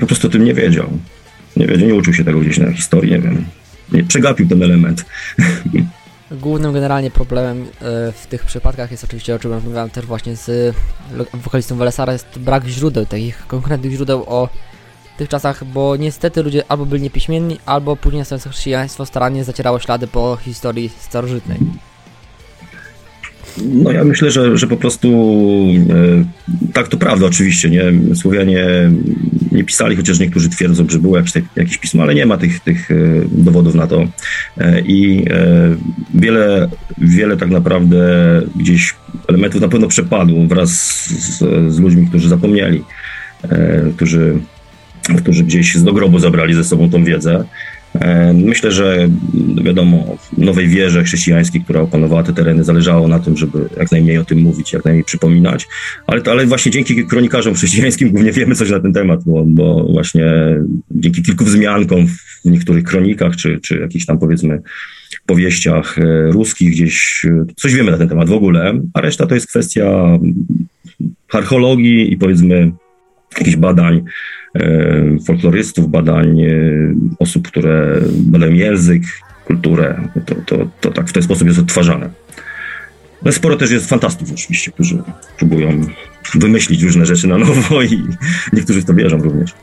Po 0.00 0.06
prostu 0.06 0.26
o 0.26 0.30
tym 0.30 0.44
nie 0.44 0.54
wiedział. 0.54 0.98
Nie 1.56 1.66
wiedział, 1.66 1.88
nie 1.88 1.94
uczył 1.94 2.14
się 2.14 2.24
tego 2.24 2.40
gdzieś 2.40 2.58
na 2.58 2.72
historii, 2.72 3.12
nie 3.12 3.18
wiem 3.18 3.44
przegapił 4.08 4.48
ten 4.48 4.62
element. 4.62 5.04
Głównym 6.30 6.72
generalnie 6.72 7.10
problemem 7.10 7.62
e, 7.62 7.66
w 8.12 8.26
tych 8.28 8.44
przypadkach 8.44 8.90
jest 8.90 9.04
oczywiście, 9.04 9.34
o 9.34 9.38
czym 9.38 9.52
rozmawiałem 9.52 9.90
też 9.90 10.06
właśnie 10.06 10.36
z 10.36 10.76
wokalistą 11.34 11.76
Welesara, 11.76 12.12
jest 12.12 12.38
brak 12.38 12.66
źródeł, 12.66 13.06
takich 13.06 13.46
konkretnych 13.46 13.92
źródeł 13.92 14.24
o 14.26 14.48
tych 15.18 15.28
czasach, 15.28 15.64
bo 15.64 15.96
niestety 15.96 16.42
ludzie 16.42 16.62
albo 16.68 16.86
byli 16.86 17.02
niepiśmienni, 17.02 17.58
albo 17.66 17.96
później 17.96 18.18
następne 18.18 18.50
chrześcijaństwo 18.50 19.06
starannie 19.06 19.44
zacierało 19.44 19.78
ślady 19.78 20.06
po 20.06 20.36
historii 20.36 20.90
starożytnej. 20.98 21.58
No 23.64 23.92
ja 23.92 24.04
myślę, 24.04 24.30
że, 24.30 24.56
że 24.56 24.66
po 24.66 24.76
prostu 24.76 25.08
e, 25.90 26.72
tak 26.72 26.88
to 26.88 26.96
prawda 26.96 27.26
oczywiście, 27.26 27.70
nie? 27.70 28.14
Słowianie 28.14 28.90
nie 29.56 29.64
pisali, 29.64 29.96
chociaż 29.96 30.18
niektórzy 30.18 30.48
twierdzą, 30.48 30.88
że 30.88 30.98
było 30.98 31.16
jakieś, 31.16 31.32
jakieś 31.56 31.78
pismo, 31.78 32.02
ale 32.02 32.14
nie 32.14 32.26
ma 32.26 32.36
tych, 32.36 32.60
tych 32.60 32.90
e, 32.90 32.94
dowodów 33.28 33.74
na 33.74 33.86
to. 33.86 34.06
E, 34.58 34.80
I 34.80 35.24
e, 35.30 35.76
wiele, 36.14 36.68
wiele 36.98 37.36
tak 37.36 37.50
naprawdę 37.50 37.96
gdzieś 38.56 38.94
elementów 39.28 39.60
na 39.60 39.68
pewno 39.68 39.88
przepadło 39.88 40.46
wraz 40.46 40.70
z, 40.70 41.38
z 41.74 41.78
ludźmi, 41.78 42.06
którzy 42.06 42.28
zapomnieli, 42.28 42.84
którzy, 43.96 44.38
którzy 45.18 45.44
gdzieś 45.44 45.74
z 45.74 45.84
dogrobu 45.84 46.18
zabrali 46.18 46.54
ze 46.54 46.64
sobą 46.64 46.90
tą 46.90 47.04
wiedzę. 47.04 47.44
Myślę, 48.34 48.72
że 48.72 49.08
wiadomo, 49.62 50.18
nowej 50.38 50.68
wierze 50.68 51.04
chrześcijańskiej, 51.04 51.60
która 51.60 51.80
opanowała 51.80 52.22
te 52.22 52.32
tereny, 52.32 52.64
zależało 52.64 53.08
na 53.08 53.18
tym, 53.18 53.36
żeby 53.36 53.58
jak 53.76 53.92
najmniej 53.92 54.18
o 54.18 54.24
tym 54.24 54.38
mówić, 54.38 54.72
jak 54.72 54.84
najmniej 54.84 55.04
przypominać, 55.04 55.66
ale, 56.06 56.22
ale 56.30 56.46
właśnie 56.46 56.72
dzięki 56.72 57.06
kronikarzom 57.06 57.54
chrześcijańskim 57.54 58.10
głównie 58.10 58.32
wiemy 58.32 58.54
coś 58.54 58.70
na 58.70 58.80
ten 58.80 58.92
temat, 58.92 59.24
bo, 59.24 59.44
bo 59.44 59.88
właśnie 59.92 60.24
dzięki 60.90 61.22
kilku 61.22 61.44
wzmiankom 61.44 62.06
w 62.44 62.44
niektórych 62.44 62.84
kronikach, 62.84 63.36
czy, 63.36 63.60
czy 63.60 63.78
jakichś 63.78 64.06
tam 64.06 64.18
powiedzmy 64.18 64.62
powieściach 65.26 65.98
e, 65.98 66.30
ruskich 66.30 66.70
gdzieś 66.70 67.24
e, 67.24 67.44
coś 67.56 67.74
wiemy 67.74 67.90
na 67.90 67.98
ten 67.98 68.08
temat 68.08 68.28
w 68.28 68.32
ogóle, 68.32 68.80
a 68.94 69.00
reszta 69.00 69.26
to 69.26 69.34
jest 69.34 69.46
kwestia 69.46 70.18
archeologii 71.32 72.12
i 72.12 72.16
powiedzmy 72.16 72.72
jakichś 73.38 73.56
badań 73.56 74.04
folklorystów, 75.26 75.90
badań 75.90 76.40
e, 76.40 76.50
osób, 77.18 77.48
które 77.48 78.00
badają 78.12 78.52
język, 78.52 79.02
kulturę. 79.44 80.08
To, 80.26 80.34
to, 80.34 80.68
to 80.80 80.90
tak 80.90 81.08
w 81.08 81.12
ten 81.12 81.22
sposób 81.22 81.48
jest 81.48 81.58
odtwarzane. 81.58 82.10
No 83.22 83.32
sporo 83.32 83.56
też 83.56 83.70
jest 83.70 83.88
fantastów 83.88 84.32
oczywiście, 84.32 84.72
którzy 84.72 85.02
próbują 85.38 85.80
wymyślić 86.34 86.82
różne 86.82 87.06
rzeczy 87.06 87.28
na 87.28 87.38
nowo 87.38 87.82
i 87.92 88.02
niektórzy 88.52 88.80
w 88.80 88.84
to 88.84 88.94
wierzą 88.94 89.18
również. 89.18 89.54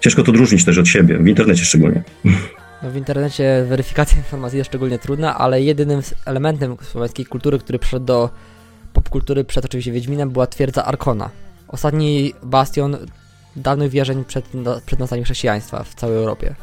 Ciężko 0.00 0.22
to 0.22 0.32
odróżnić 0.32 0.64
też 0.64 0.78
od 0.78 0.88
siebie, 0.88 1.18
w 1.18 1.28
internecie 1.28 1.64
szczególnie. 1.64 2.02
No 2.82 2.90
w 2.90 2.96
internecie 2.96 3.64
weryfikacja 3.68 4.18
informacji 4.18 4.58
jest 4.58 4.70
szczególnie 4.70 4.98
trudna, 4.98 5.38
ale 5.38 5.62
jedynym 5.62 6.00
elementem 6.26 6.76
słowiańskiej 6.82 7.26
kultury, 7.26 7.58
który 7.58 7.78
przyszedł 7.78 8.06
do 8.06 8.30
popkultury 8.92 9.44
przed 9.44 9.64
oczywiście 9.64 9.92
Wiedźminem 9.92 10.30
była 10.30 10.46
twierdza 10.46 10.84
Arkona. 10.84 11.30
Ostatni 11.68 12.32
bastion 12.42 12.96
dawnych 13.56 13.90
wierzeń 13.90 14.24
przed, 14.24 14.54
no, 14.54 14.80
przed 14.86 14.98
nastaniem 14.98 15.24
chrześcijaństwa 15.24 15.84
w 15.84 15.94
całej 15.94 16.16
Europie. 16.16 16.54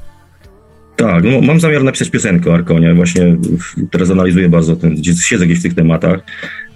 Tak, 0.95 1.23
no, 1.23 1.41
mam 1.41 1.59
zamiar 1.59 1.83
napisać 1.83 2.09
piosenkę 2.09 2.51
o 2.51 2.53
Arkonie. 2.53 2.93
Właśnie 2.93 3.37
teraz 3.91 4.11
analizuję 4.11 4.49
bardzo, 4.49 4.75
ten, 4.75 5.03
siedzę 5.03 5.45
gdzieś 5.45 5.59
w 5.59 5.63
tych 5.63 5.73
tematach. 5.73 6.19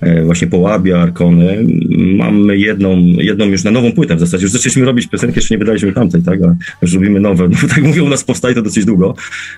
E, 0.01 0.23
właśnie 0.23 0.47
Połabia, 0.47 0.97
Arkony. 0.97 1.65
Mamy 1.97 2.57
jedną, 2.57 2.97
jedną 3.05 3.45
już 3.45 3.63
na 3.63 3.71
nową 3.71 3.91
płytę 3.91 4.15
w 4.15 4.19
zasadzie. 4.19 4.43
Już 4.43 4.51
zaczęliśmy 4.51 4.85
robić 4.85 5.07
piosenkę, 5.07 5.35
jeszcze 5.35 5.53
nie 5.53 5.59
wydaliśmy 5.59 5.93
tamtej, 5.93 6.21
tak? 6.21 6.39
A 6.43 6.55
już 6.81 6.93
robimy 6.93 7.19
nowe. 7.19 7.49
No, 7.61 7.67
tak 7.69 7.83
mówię, 7.83 8.03
u 8.03 8.09
nas 8.09 8.23
powstaje 8.23 8.55
to 8.55 8.61
dosyć 8.61 8.85
długo. 8.85 9.15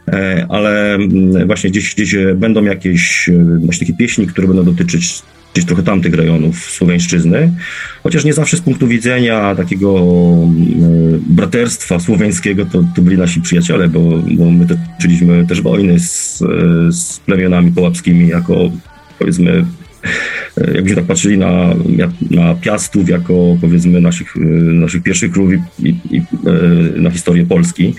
E, 0.08 0.46
ale 0.50 0.96
mm, 0.96 1.48
właśnie 1.48 1.70
gdzieś, 1.70 1.96
gdzieś 1.96 2.16
będą 2.36 2.64
jakieś 2.64 3.30
e, 3.30 3.60
właśnie 3.66 3.88
takie 3.88 3.98
pieśni, 3.98 4.28
które 4.28 4.48
będą 4.48 4.64
dotyczyć 4.64 5.22
gdzieś 5.54 5.66
trochę 5.66 5.84
tamtych 5.84 6.14
rejonów 6.14 6.60
słowiańszczyzny, 6.60 7.54
chociaż 8.04 8.26
nie 8.26 8.34
zawsze 8.34 8.58
z 8.58 8.62
punktu 8.62 8.88
widzenia 8.88 9.56
takiego 9.56 10.06
braterstwa 11.30 12.00
słowiańskiego 12.00 12.66
to, 12.66 12.84
to 12.96 13.02
byli 13.02 13.18
nasi 13.18 13.42
przyjaciele, 13.42 13.88
bo, 13.88 14.00
bo 14.38 14.52
my 14.52 14.68
toczyliśmy 14.68 15.46
też 15.48 15.62
wojny 15.62 16.00
z, 16.00 16.38
z 16.90 17.20
plemionami 17.20 17.72
połapskimi 17.72 18.28
jako 18.28 18.72
powiedzmy 19.20 19.52
E, 19.60 19.87
jakbyśmy 20.58 20.96
tak 20.96 21.06
patrzyli 21.06 21.38
na, 21.38 21.76
na 22.32 22.56
Piastów 22.56 23.10
jako 23.10 23.58
powiedzmy 23.62 24.02
naszych, 24.02 24.38
e, 24.38 24.40
naszych 24.74 25.04
pierwszych 25.04 25.32
królów 25.32 25.54
i, 25.80 25.96
i, 26.12 26.18
e, 26.18 27.00
na 27.00 27.10
historię 27.10 27.46
Polski, 27.46 27.96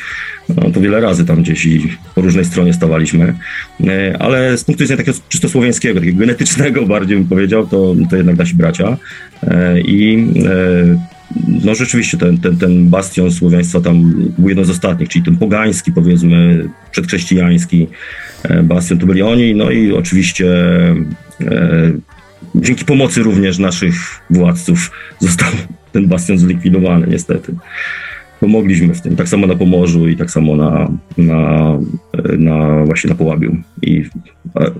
no, 0.57 0.71
to 0.71 0.81
wiele 0.81 1.01
razy 1.01 1.25
tam 1.25 1.43
gdzieś 1.43 1.67
i 1.67 1.97
po 2.15 2.21
różnej 2.21 2.45
stronie 2.45 2.73
stawaliśmy, 2.73 3.35
ale 4.19 4.59
z 4.59 4.65
punktu 4.65 4.85
widzenia 4.85 4.99
takiego 4.99 5.19
czysto 5.29 5.49
słowiańskiego, 5.49 6.01
takiego 6.01 6.19
genetycznego 6.19 6.87
bardziej 6.95 7.17
bym 7.17 7.29
powiedział, 7.29 7.67
to, 7.67 7.95
to 8.11 8.17
jednak 8.17 8.37
nasi 8.37 8.55
bracia. 8.55 8.97
I 9.85 10.27
no 11.65 11.75
rzeczywiście 11.75 12.19
ten, 12.19 12.39
ten, 12.39 12.57
ten 12.57 12.89
bastion 12.89 13.31
słowiaństwa 13.31 13.81
tam 13.81 14.15
był 14.39 14.49
jeden 14.49 14.65
z 14.65 14.71
ostatnich, 14.71 15.09
czyli 15.09 15.25
ten 15.25 15.37
pogański 15.37 15.93
powiedzmy, 15.93 16.69
przedchrześcijański 16.91 17.87
bastion 18.63 18.99
to 18.99 19.07
byli 19.07 19.23
oni, 19.23 19.55
no 19.55 19.71
i 19.71 19.93
oczywiście 19.93 20.47
dzięki 22.55 22.85
pomocy 22.85 23.23
również 23.23 23.59
naszych 23.59 23.95
władców 24.31 24.91
został 25.21 25.53
ten 25.93 26.07
bastion 26.07 26.39
zlikwidowany, 26.39 27.07
niestety. 27.07 27.55
Pomogliśmy 28.41 28.95
w 28.95 29.01
tym, 29.01 29.17
tak 29.17 29.29
samo 29.29 29.47
na 29.47 29.57
Pomorzu 29.57 30.09
i 30.09 30.17
tak 30.17 30.31
samo 30.31 30.57
na, 30.57 30.91
na, 31.17 31.79
na 32.39 32.85
właśnie 32.85 33.11
na 33.11 33.17
Połabiu. 33.17 33.57
I 33.83 34.05
e, 34.61 34.71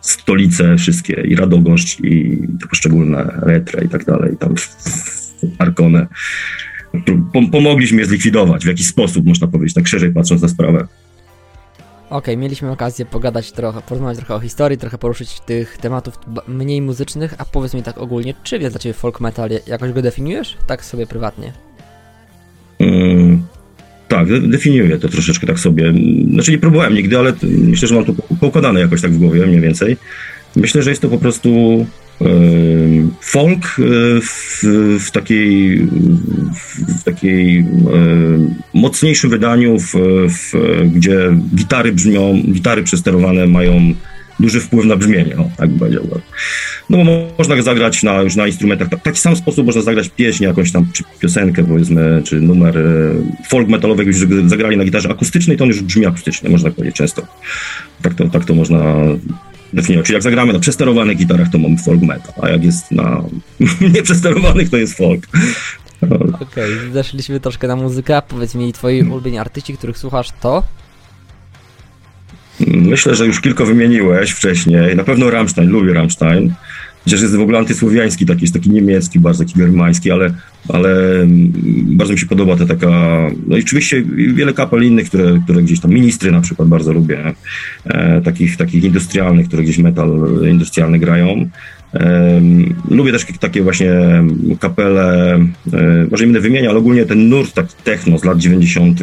stolice 0.00 0.76
wszystkie, 0.76 1.22
i 1.28 1.36
Radogoszcz, 1.36 2.00
i 2.00 2.38
poszczególne 2.70 3.40
Retre 3.42 3.84
i 3.84 3.88
tak 3.88 4.04
dalej, 4.04 4.36
tam 4.36 4.54
Arkone. 5.58 6.06
Pomogliśmy 7.52 8.00
je 8.00 8.06
zlikwidować 8.06 8.64
w 8.64 8.68
jakiś 8.68 8.86
sposób, 8.86 9.26
można 9.26 9.46
powiedzieć, 9.46 9.74
tak 9.74 9.86
szerzej 9.86 10.12
patrząc 10.12 10.42
na 10.42 10.48
sprawę. 10.48 10.86
Okej, 12.06 12.18
okay, 12.18 12.36
mieliśmy 12.36 12.70
okazję 12.70 13.04
pogadać 13.04 13.52
trochę, 13.52 13.80
porozmawiać 13.82 14.16
trochę 14.16 14.34
o 14.34 14.40
historii, 14.40 14.78
trochę 14.78 14.98
poruszyć 14.98 15.40
tych 15.40 15.78
tematów 15.78 16.18
mniej 16.48 16.82
muzycznych, 16.82 17.34
a 17.38 17.44
powiedz 17.44 17.74
mi 17.74 17.82
tak 17.82 17.98
ogólnie, 17.98 18.34
czym 18.42 18.62
jest 18.62 18.74
dla 18.74 18.80
Ciebie 18.80 18.92
folk 18.92 19.20
metal? 19.20 19.50
Jakoś 19.66 19.92
go 19.92 20.02
definiujesz? 20.02 20.56
Tak 20.66 20.84
sobie 20.84 21.06
prywatnie. 21.06 21.52
Mm, 22.78 23.42
tak, 24.08 24.48
definiuję 24.48 24.98
to 24.98 25.08
troszeczkę 25.08 25.46
tak 25.46 25.58
sobie. 25.58 25.92
Znaczy 26.32 26.50
nie 26.50 26.58
próbowałem 26.58 26.94
nigdy, 26.94 27.18
ale 27.18 27.32
myślę, 27.42 27.88
że 27.88 27.94
mam 27.94 28.04
to 28.04 28.12
poukładane 28.40 28.80
jakoś 28.80 29.02
tak 29.02 29.12
w 29.12 29.18
głowie 29.18 29.46
mniej 29.46 29.60
więcej. 29.60 29.96
Myślę, 30.56 30.82
że 30.82 30.90
jest 30.90 31.02
to 31.02 31.08
po 31.08 31.18
prostu 31.18 31.50
folk 33.20 33.64
e, 33.64 33.82
w, 34.20 34.62
w 35.00 35.10
takiej, 35.10 35.78
w 37.00 37.04
takiej 37.04 37.66
mocniejszym 38.74 39.30
wydaniu, 39.30 39.78
w, 39.78 39.94
w, 40.28 40.52
gdzie 40.94 41.36
gitary 41.56 41.92
brzmią, 41.92 42.42
gitary 42.52 42.82
przesterowane 42.82 43.46
mają 43.46 43.94
duży 44.40 44.60
wpływ 44.60 44.86
na 44.86 44.96
brzmienie, 44.96 45.36
o, 45.36 45.50
tak 45.56 45.68
bym 45.68 45.78
powiedział. 45.78 46.04
No 46.90 46.98
można 47.38 47.62
zagrać 47.62 48.02
na, 48.02 48.22
już 48.22 48.36
na 48.36 48.46
instrumentach, 48.46 48.88
w 48.88 49.02
taki 49.02 49.18
sam 49.18 49.36
sposób 49.36 49.66
można 49.66 49.82
zagrać 49.82 50.08
pieśń, 50.08 50.44
jakąś 50.44 50.72
tam, 50.72 50.86
czy 50.92 51.04
piosenkę 51.20 51.64
powiedzmy, 51.64 52.22
czy 52.24 52.40
numer 52.40 52.78
folk 53.48 53.68
metalowy, 53.68 54.04
już 54.04 54.16
zagrali 54.46 54.76
na 54.76 54.84
gitarze 54.84 55.10
akustycznej, 55.10 55.56
to 55.56 55.64
on 55.64 55.68
już 55.68 55.82
brzmi 55.82 56.06
akustycznie, 56.06 56.50
można 56.50 56.70
powiedzieć 56.70 56.96
często. 56.96 57.22
Tak 58.02 58.14
to, 58.14 58.28
tak 58.28 58.44
to 58.44 58.54
można 58.54 58.94
definiować. 59.76 60.06
Czyli 60.06 60.14
jak 60.14 60.22
zagramy 60.22 60.52
na 60.52 60.58
przesterowanych 60.58 61.16
gitarach, 61.16 61.48
to 61.50 61.58
mamy 61.58 61.76
folk 61.78 62.02
metal, 62.02 62.34
a 62.42 62.48
jak 62.48 62.64
jest 62.64 62.90
na 62.90 63.22
nieprzesterowanych, 63.94 64.70
to 64.70 64.76
jest 64.76 64.96
folk. 64.96 65.26
Okej, 66.02 66.34
okay, 66.40 66.92
zeszliśmy 66.92 67.40
troszkę 67.40 67.68
na 67.68 67.76
muzykę. 67.76 68.22
Powiedz 68.28 68.54
mi, 68.54 68.72
twoi 68.72 69.02
ulubieni 69.02 69.38
artyści, 69.38 69.76
których 69.76 69.98
słuchasz, 69.98 70.28
to? 70.40 70.62
Myślę, 72.66 73.14
że 73.14 73.26
już 73.26 73.40
kilka 73.40 73.64
wymieniłeś 73.64 74.30
wcześniej. 74.30 74.96
Na 74.96 75.04
pewno 75.04 75.30
Rammstein, 75.30 75.70
lubię 75.70 75.92
Rammstein. 75.92 76.54
Chociaż 77.06 77.22
jest 77.22 77.36
w 77.36 77.40
ogóle 77.40 77.58
antysłowiański, 77.58 78.26
taki, 78.26 78.40
jest 78.40 78.54
taki 78.54 78.70
niemiecki, 78.70 79.20
bardzo 79.20 79.44
taki 79.44 79.58
germański, 79.58 80.10
ale, 80.10 80.34
ale 80.68 81.20
mm, 81.22 81.52
bardzo 81.96 82.12
mi 82.12 82.18
się 82.18 82.26
podoba 82.26 82.56
ta 82.56 82.66
taka, 82.66 82.88
no 83.46 83.56
i 83.56 83.60
oczywiście 83.60 84.02
wiele 84.34 84.52
kapel 84.52 84.84
innych, 84.84 85.08
które, 85.08 85.40
które 85.44 85.62
gdzieś 85.62 85.80
tam, 85.80 85.90
ministry 85.90 86.32
na 86.32 86.40
przykład 86.40 86.68
bardzo 86.68 86.92
lubię, 86.92 87.34
e, 87.84 88.20
takich, 88.20 88.56
takich 88.56 88.84
industrialnych, 88.84 89.48
które 89.48 89.62
gdzieś 89.62 89.78
metal 89.78 90.10
industrialny 90.50 90.98
grają. 90.98 91.50
E, 91.94 92.40
lubię 92.90 93.12
też 93.12 93.26
takie 93.40 93.62
właśnie 93.62 93.92
kapele, 94.60 95.34
e, 95.72 96.06
może 96.10 96.26
nie 96.26 96.32
będę 96.32 96.40
wymieniał, 96.40 96.70
ale 96.70 96.78
ogólnie 96.78 97.04
ten 97.04 97.28
nurt 97.28 97.54
taki 97.54 97.74
techno 97.84 98.18
z 98.18 98.24
lat 98.24 98.38
90., 98.38 99.00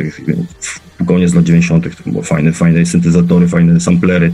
koniec 1.07 1.33
lat 1.33 1.45
90., 1.45 2.03
to 2.03 2.11
było 2.11 2.23
fajne, 2.23 2.53
fajne 2.53 2.85
syntezatory, 2.85 3.47
fajne 3.47 3.79
samplery. 3.79 4.33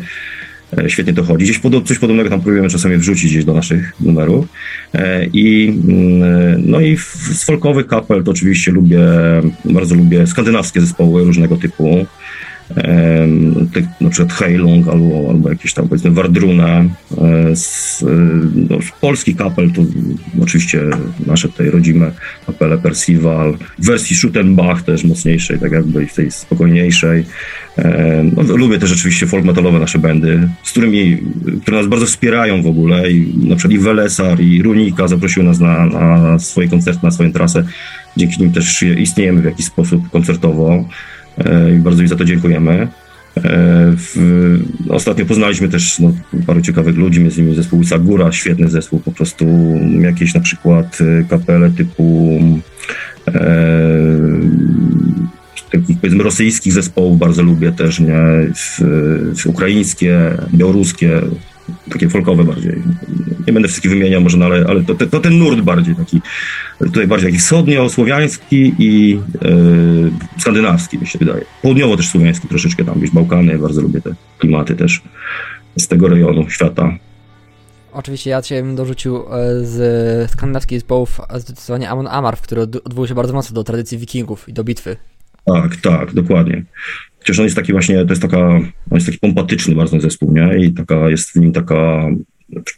E, 0.77 0.89
świetnie 0.89 1.13
to 1.13 1.23
chodzi. 1.23 1.45
Gdzieś 1.45 1.59
coś 1.85 1.99
podobnego 1.99 2.29
tam 2.29 2.41
próbujemy 2.41 2.69
czasami 2.69 2.97
wrzucić 2.97 3.31
gdzieś 3.31 3.45
do 3.45 3.53
naszych 3.53 3.93
numerów. 3.99 4.45
E, 4.93 5.25
I, 5.25 5.67
mm, 5.87 6.69
no 6.71 6.81
i 6.81 6.97
z 7.33 7.43
folkowych 7.43 7.87
kapel 7.87 8.23
to 8.23 8.31
oczywiście 8.31 8.71
lubię, 8.71 8.99
bardzo 9.65 9.95
lubię 9.95 10.27
skandynawskie 10.27 10.81
zespoły 10.81 11.23
różnego 11.23 11.57
typu 11.57 12.05
tych, 13.73 13.85
na 14.01 14.09
przykład 14.09 14.33
Heilung 14.33 14.87
albo, 14.87 15.29
albo 15.29 15.49
jakieś 15.49 15.73
tam 15.73 15.87
powiedzmy 15.87 16.11
Wardruna. 16.11 16.85
E, 17.17 17.55
z, 17.55 18.05
no, 18.69 18.81
z 18.81 18.91
polskich 19.01 19.37
kapel 19.37 19.71
to 19.71 19.81
oczywiście 20.43 20.81
nasze 21.25 21.49
tutaj 21.49 21.69
rodzime 21.69 22.11
kapele 22.45 22.77
Percival, 22.77 23.57
w 23.79 23.85
wersji 23.85 24.15
Schuttenbach 24.15 24.81
też 24.81 25.03
mocniejszej, 25.03 25.59
tak 25.59 25.71
jakby 25.71 26.07
w 26.07 26.13
tej 26.13 26.31
spokojniejszej. 26.31 27.25
No, 28.35 28.57
lubię 28.57 28.79
też 28.79 28.89
rzeczywiście 28.89 29.27
folk 29.27 29.45
metalowe 29.45 29.79
nasze 29.79 29.99
bandy, 29.99 30.49
z 30.63 30.71
którymi, 30.71 31.17
które 31.61 31.77
nas 31.77 31.87
bardzo 31.87 32.05
wspierają 32.05 32.61
w 32.61 32.67
ogóle 32.67 33.11
i 33.11 33.47
na 33.47 33.55
przykład 33.55 33.73
i 33.73 33.79
Welesar 33.79 34.41
i 34.41 34.63
Runika 34.63 35.07
zaprosił 35.07 35.43
nas 35.43 35.59
na, 35.59 35.85
na 35.85 36.39
swoje 36.39 36.67
koncerty, 36.67 36.99
na 37.03 37.11
swoją 37.11 37.31
trasę. 37.31 37.63
Dzięki 38.17 38.41
nim 38.41 38.51
też 38.51 38.83
istniejemy 38.83 39.41
w 39.41 39.45
jakiś 39.45 39.65
sposób 39.65 40.09
koncertowo. 40.09 40.85
E, 41.45 41.75
i 41.75 41.79
bardzo 41.79 42.01
im 42.01 42.07
za 42.07 42.15
to 42.15 42.25
dziękujemy. 42.25 42.87
E, 43.37 43.93
w, 43.97 44.15
ostatnio 44.89 45.25
poznaliśmy 45.25 45.69
też 45.69 45.99
no, 45.99 46.13
paru 46.47 46.61
ciekawych 46.61 46.97
ludzi, 46.97 47.19
między 47.19 47.41
innymi 47.41 47.55
zespół 47.55 47.83
Sagura, 47.83 48.31
świetny 48.31 48.69
zespół, 48.69 48.99
po 48.99 49.11
prostu 49.11 49.45
jakieś 49.99 50.33
na 50.33 50.41
przykład 50.41 50.97
e, 51.01 51.23
kapele 51.23 51.69
typu 51.69 52.39
e, 53.27 53.31
takich 55.71 55.97
powiedzmy 55.97 56.23
rosyjskich 56.23 56.73
zespołów 56.73 57.19
bardzo 57.19 57.43
lubię 57.43 57.71
też, 57.71 57.99
nie? 57.99 58.21
W, 58.55 58.81
w 59.43 59.47
ukraińskie, 59.47 60.37
białoruskie, 60.53 61.21
takie 61.91 62.09
folkowe 62.09 62.43
bardziej. 62.43 62.81
Nie 63.47 63.53
będę 63.53 63.67
wszystkich 63.67 63.91
wymieniał 63.91 64.21
może, 64.21 64.37
no, 64.37 64.45
ale, 64.45 64.65
ale 64.67 64.83
to, 64.83 64.95
to, 64.95 65.19
ten 65.19 65.39
nurt 65.39 65.61
bardziej 65.61 65.95
taki, 65.95 66.21
tutaj 66.79 67.07
bardziej 67.07 67.31
taki 67.31 67.39
wschodnio-słowiański 67.39 68.73
i 68.79 69.09
yy, 69.41 70.11
skandynawski 70.37 70.97
mi 70.97 71.07
się 71.07 71.19
wydaje. 71.19 71.45
Południowo 71.61 71.97
też 71.97 72.09
słowiański 72.09 72.47
troszeczkę 72.47 72.85
tam, 72.85 72.97
gdzieś 72.97 73.11
Bałkany, 73.11 73.59
bardzo 73.59 73.81
lubię 73.81 74.01
te 74.01 74.13
klimaty 74.37 74.75
też 74.75 75.01
z 75.77 75.87
tego 75.87 76.07
rejonu 76.07 76.49
świata. 76.49 76.91
Oczywiście 77.91 78.29
ja 78.29 78.41
cię 78.41 78.63
bym 78.63 78.75
dorzucił 78.75 79.17
e, 79.17 79.65
z 79.65 80.31
skandynawskich 80.31 80.79
zespołów 80.79 81.21
zdecydowanie 81.35 81.89
Amon 81.89 82.07
Amarth, 82.07 82.41
który 82.41 82.61
odwołuje 82.61 83.07
się 83.07 83.15
bardzo 83.15 83.33
mocno 83.33 83.55
do 83.55 83.63
tradycji 83.63 83.97
wikingów 83.97 84.49
i 84.49 84.53
do 84.53 84.63
bitwy. 84.63 84.97
Tak, 85.45 85.75
tak, 85.75 86.13
dokładnie. 86.13 86.63
Chociaż 87.19 87.39
on 87.39 87.45
jest 87.45 87.55
taki 87.55 87.71
właśnie, 87.71 88.05
to 88.05 88.09
jest 88.09 88.21
taka, 88.21 88.47
on 88.47 88.71
jest 88.91 89.05
taki 89.05 89.19
pompatyczny 89.19 89.75
bardzo 89.75 89.99
zespół, 89.99 90.33
nie? 90.33 90.65
I 90.65 90.71
taka, 90.71 91.09
jest 91.09 91.31
w 91.31 91.35
nim 91.35 91.51
taka, 91.51 92.09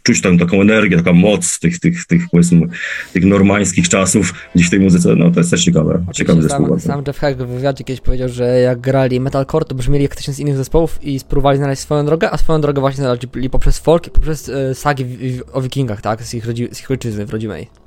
czuć 0.02 0.20
tam 0.20 0.38
taką 0.38 0.60
energię, 0.60 0.96
taka 0.96 1.12
moc 1.12 1.58
tych, 1.58 1.80
tych, 1.80 2.06
tych 2.06 2.22
powiedzmy, 2.30 2.66
tych 3.12 3.24
normańskich 3.24 3.88
czasów 3.88 4.34
gdzieś 4.54 4.66
w 4.66 4.70
tej 4.70 4.80
muzyce, 4.80 5.16
no 5.16 5.30
to 5.30 5.40
jest 5.40 5.50
też 5.50 5.64
ciekawe, 5.64 6.04
ciekawy 6.12 6.42
zespół. 6.42 6.66
Sam, 6.68 6.80
sam 6.80 7.02
Jeff 7.06 7.18
Heck 7.18 7.40
w 7.40 7.46
wywiadzie 7.46 7.84
kiedyś 7.84 8.00
powiedział, 8.00 8.28
że 8.28 8.60
jak 8.60 8.80
grali 8.80 9.20
metalcore, 9.20 9.64
to 9.64 9.74
brzmieli 9.74 10.02
jak 10.02 10.12
ktoś 10.12 10.24
z 10.24 10.38
innych 10.38 10.56
zespołów 10.56 10.98
i 11.02 11.18
spróbowali 11.18 11.58
znaleźć 11.58 11.82
swoją 11.82 12.06
drogę, 12.06 12.30
a 12.30 12.38
swoją 12.38 12.60
drogę 12.60 12.80
właśnie 12.80 13.04
znaleźli 13.04 13.50
poprzez 13.50 13.78
folk 13.78 14.06
i 14.06 14.10
poprzez 14.10 14.48
e, 14.48 14.74
sagi 14.74 15.04
w, 15.04 15.38
w, 15.38 15.42
o 15.52 15.62
wikingach, 15.62 16.00
tak, 16.00 16.22
z 16.22 16.34
ich, 16.34 16.46
rodzi, 16.46 16.68
z 16.72 16.80
ich 16.80 16.90
ojczyzny 16.90 17.26
w 17.26 17.30
rodzimej. 17.30 17.81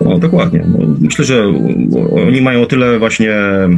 No, 0.00 0.18
dokładnie. 0.18 0.64
No, 0.78 0.78
myślę, 1.00 1.24
że 1.24 1.52
oni 2.26 2.40
mają 2.40 2.62
o 2.62 2.66
tyle 2.66 2.98
właśnie 2.98 3.32
e, 3.32 3.70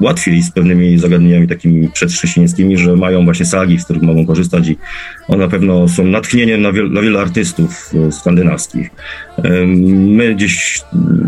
łatwiej 0.00 0.42
z 0.42 0.50
pewnymi 0.50 0.98
zagadnieniami 0.98 1.48
takimi 1.48 1.88
przedchrześcijańskimi, 1.88 2.78
że 2.78 2.96
mają 2.96 3.24
właśnie 3.24 3.46
sagi, 3.46 3.78
z 3.78 3.84
których 3.84 4.02
mogą 4.02 4.26
korzystać 4.26 4.68
i 4.68 4.76
one 5.28 5.44
na 5.44 5.50
pewno 5.50 5.88
są 5.88 6.04
natchnieniem 6.04 6.62
na, 6.62 6.72
wiel, 6.72 6.90
wiele 7.02 7.20
artystów 7.20 7.90
e, 8.08 8.12
skandynawskich. 8.12 8.90
E, 9.36 9.66
my 9.66 10.34
gdzieś 10.34 10.80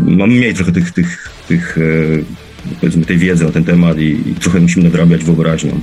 mamy 0.06 0.34
mniej 0.34 0.54
trochę 0.54 0.72
tych, 0.72 0.90
tych, 0.90 1.28
tych 1.48 1.78
powiedzmy 2.80 3.04
tej 3.04 3.18
wiedzy 3.18 3.44
na 3.44 3.50
ten 3.50 3.64
temat 3.64 3.98
i, 3.98 4.30
i 4.30 4.34
trochę 4.34 4.60
musimy 4.60 4.84
nadrabiać 4.84 5.24
wyobraźnią. 5.24 5.80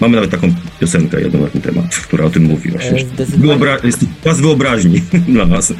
Mamy 0.00 0.14
nawet 0.14 0.30
taką 0.30 0.52
piosenkę 0.80 1.20
jedną 1.20 1.40
na 1.40 1.48
ten 1.48 1.62
temat, 1.62 1.96
która 1.96 2.24
o 2.24 2.30
tym 2.30 2.42
mówi 2.42 2.70
właśnie. 2.70 3.04
Zdecydowanie. 3.14 3.60
Wyobra- 3.60 3.84
jest 3.86 4.04
czas 4.24 4.40
wyobraźni 4.40 5.02
dla 5.28 5.46
nas. 5.46 5.74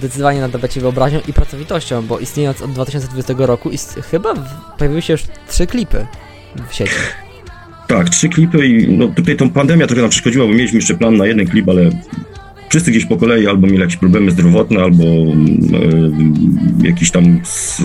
Zdecydowanie 0.00 0.40
nadawacie 0.40 0.80
wyobraźnią 0.80 1.20
i 1.28 1.32
pracowitością, 1.32 2.06
bo 2.06 2.18
istniejąc 2.18 2.62
od 2.62 2.72
2020 2.72 3.34
roku 3.38 3.70
chyba 4.10 4.34
pojawiły 4.78 5.02
się 5.02 5.12
już 5.12 5.22
trzy 5.48 5.66
klipy 5.66 6.06
w 6.70 6.74
sieci. 6.74 6.94
Tak, 7.86 8.08
trzy 8.08 8.28
klipy 8.28 8.66
i 8.66 8.88
no, 8.98 9.08
tutaj 9.08 9.36
tą 9.36 9.50
pandemia 9.50 9.86
trochę 9.86 10.02
nam 10.02 10.10
przeszkodziła, 10.10 10.46
bo 10.46 10.52
mieliśmy 10.52 10.78
jeszcze 10.78 10.94
plan 10.94 11.16
na 11.16 11.26
jeden 11.26 11.46
klip, 11.46 11.68
ale 11.68 11.90
wszyscy 12.70 12.90
gdzieś 12.90 13.06
po 13.06 13.16
kolei 13.16 13.46
albo 13.46 13.66
mieli 13.66 13.80
jakieś 13.80 13.96
problemy 13.96 14.30
zdrowotne, 14.30 14.80
albo 14.80 15.04
e, 15.04 16.86
jakieś 16.86 17.10
tam 17.10 17.40
z, 17.44 17.82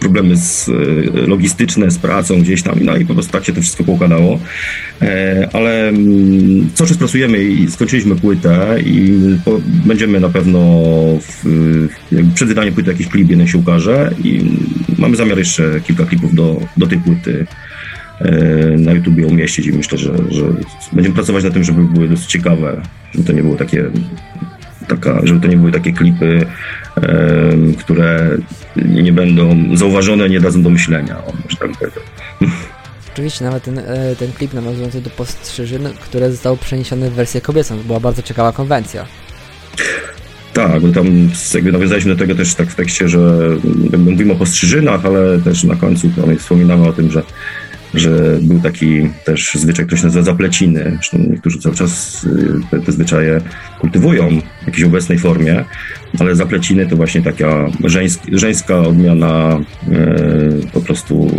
problemy 0.00 0.36
z, 0.36 0.68
e, 0.68 0.72
logistyczne 1.26 1.90
z 1.90 1.98
pracą 1.98 2.40
gdzieś 2.40 2.62
tam, 2.62 2.78
no 2.84 2.96
i 2.96 3.06
po 3.06 3.14
prostu 3.14 3.32
tak 3.32 3.44
się 3.44 3.52
to 3.52 3.60
wszystko 3.60 3.84
poukładało. 3.84 4.38
E, 5.02 5.48
ale 5.52 5.88
mm, 5.88 6.70
cały 6.74 6.88
czas 6.88 6.98
pracujemy 6.98 7.44
i 7.44 7.70
skończyliśmy 7.70 8.16
płytę 8.16 8.76
i 8.86 9.18
po, 9.44 9.60
będziemy 9.86 10.20
na 10.20 10.28
pewno 10.28 10.60
w, 11.20 11.44
przed 12.34 12.48
wydaniem 12.48 12.74
płyty 12.74 12.90
jakiś 12.90 13.08
klip 13.08 13.30
jeden 13.30 13.46
się 13.46 13.58
ukaże 13.58 14.14
i 14.24 14.40
mamy 14.98 15.16
zamiar 15.16 15.38
jeszcze 15.38 15.80
kilka 15.80 16.04
klipów 16.04 16.34
do, 16.34 16.60
do 16.76 16.86
tej 16.86 16.98
płyty 16.98 17.46
na 18.78 18.92
YouTubie 18.92 19.26
umieścić 19.26 19.66
i 19.66 19.72
myślę, 19.72 19.98
że, 19.98 20.12
że 20.30 20.42
będziemy 20.92 21.14
pracować 21.14 21.44
na 21.44 21.50
tym, 21.50 21.64
żeby 21.64 21.84
były 21.84 22.08
dosyć 22.08 22.26
ciekawe, 22.26 22.80
żeby 23.14 23.26
to 23.26 23.32
nie 23.32 23.42
było 23.42 23.56
takie 23.56 23.84
taka, 24.88 25.20
żeby 25.24 25.40
to 25.40 25.48
nie 25.48 25.56
były 25.56 25.72
takie 25.72 25.92
klipy, 25.92 26.46
em, 26.96 27.74
które 27.74 28.30
nie 28.76 29.12
będą 29.12 29.76
zauważone, 29.76 30.28
nie 30.28 30.40
dadzą 30.40 30.62
do 30.62 30.70
myślenia, 30.70 31.18
o, 31.18 31.32
może 31.44 31.56
tak 31.56 31.70
powiem. 31.70 32.52
Oczywiście 33.12 33.44
nawet 33.44 33.64
ten, 33.64 33.78
e, 33.78 34.16
ten 34.18 34.32
klip 34.32 34.54
nawiązujący 34.54 35.00
do 35.00 35.10
postrzyżyn, 35.10 35.88
które 36.00 36.30
został 36.30 36.56
przeniesiony 36.56 37.10
w 37.10 37.14
wersję 37.14 37.40
kobiecą, 37.40 37.78
to 37.78 37.84
była 37.84 38.00
bardzo 38.00 38.22
ciekawa 38.22 38.52
konwencja. 38.52 39.06
Tak, 40.52 40.82
bo 40.82 40.92
tam 40.92 41.06
jakby 41.54 41.72
nawiązaliśmy 41.72 42.14
do 42.14 42.18
tego 42.18 42.34
też 42.34 42.54
tak 42.54 42.68
w 42.68 42.74
tekście, 42.74 43.08
że 43.08 43.18
mówimy 43.98 44.32
o 44.32 44.36
postrzyżynach, 44.36 45.06
ale 45.06 45.40
też 45.40 45.64
na 45.64 45.76
końcu 45.76 46.08
tam 46.08 46.36
wspominamy 46.36 46.88
o 46.88 46.92
tym, 46.92 47.10
że, 47.10 47.22
że 47.94 48.38
był 48.40 48.60
taki 48.60 49.10
też 49.24 49.54
zwyczaj, 49.54 49.86
się 49.96 50.04
nazywa 50.04 50.24
zapleciny. 50.24 50.92
Zresztą 50.94 51.18
niektórzy 51.30 51.58
cały 51.58 51.74
czas 51.74 52.24
y, 52.24 52.60
te, 52.70 52.80
te 52.80 52.92
zwyczaje 52.92 53.40
kultywują 53.80 54.40
w 54.62 54.66
jakiejś 54.66 54.84
obecnej 54.84 55.18
formie, 55.18 55.64
ale 56.18 56.36
zapleciny 56.36 56.86
to 56.86 56.96
właśnie 56.96 57.22
taka 57.22 57.66
żeńsk, 57.84 58.20
żeńska 58.32 58.78
odmiana 58.78 59.60
e, 59.88 60.70
po 60.72 60.80
prostu 60.80 61.30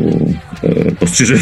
e, 0.63 0.91
postrzyżyn, 0.91 1.39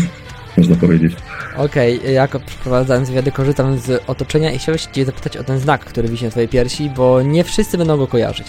można 0.56 0.76
powiedzieć. 0.76 1.12
Okej, 1.56 2.00
jako 2.14 2.40
przeprowadzając 2.40 3.08
wywiady 3.08 3.32
korzystam 3.32 3.78
z 3.78 4.02
otoczenia 4.06 4.52
i 4.52 4.58
chciałbym 4.58 4.84
Cię 4.92 5.04
zapytać 5.04 5.36
o 5.36 5.44
ten 5.44 5.58
znak, 5.58 5.84
który 5.84 6.08
wisi 6.08 6.24
na 6.24 6.30
Twojej 6.30 6.48
piersi, 6.48 6.90
bo 6.96 7.22
nie 7.22 7.44
wszyscy 7.44 7.78
będą 7.78 7.96
go 7.96 8.06
kojarzyć. 8.06 8.46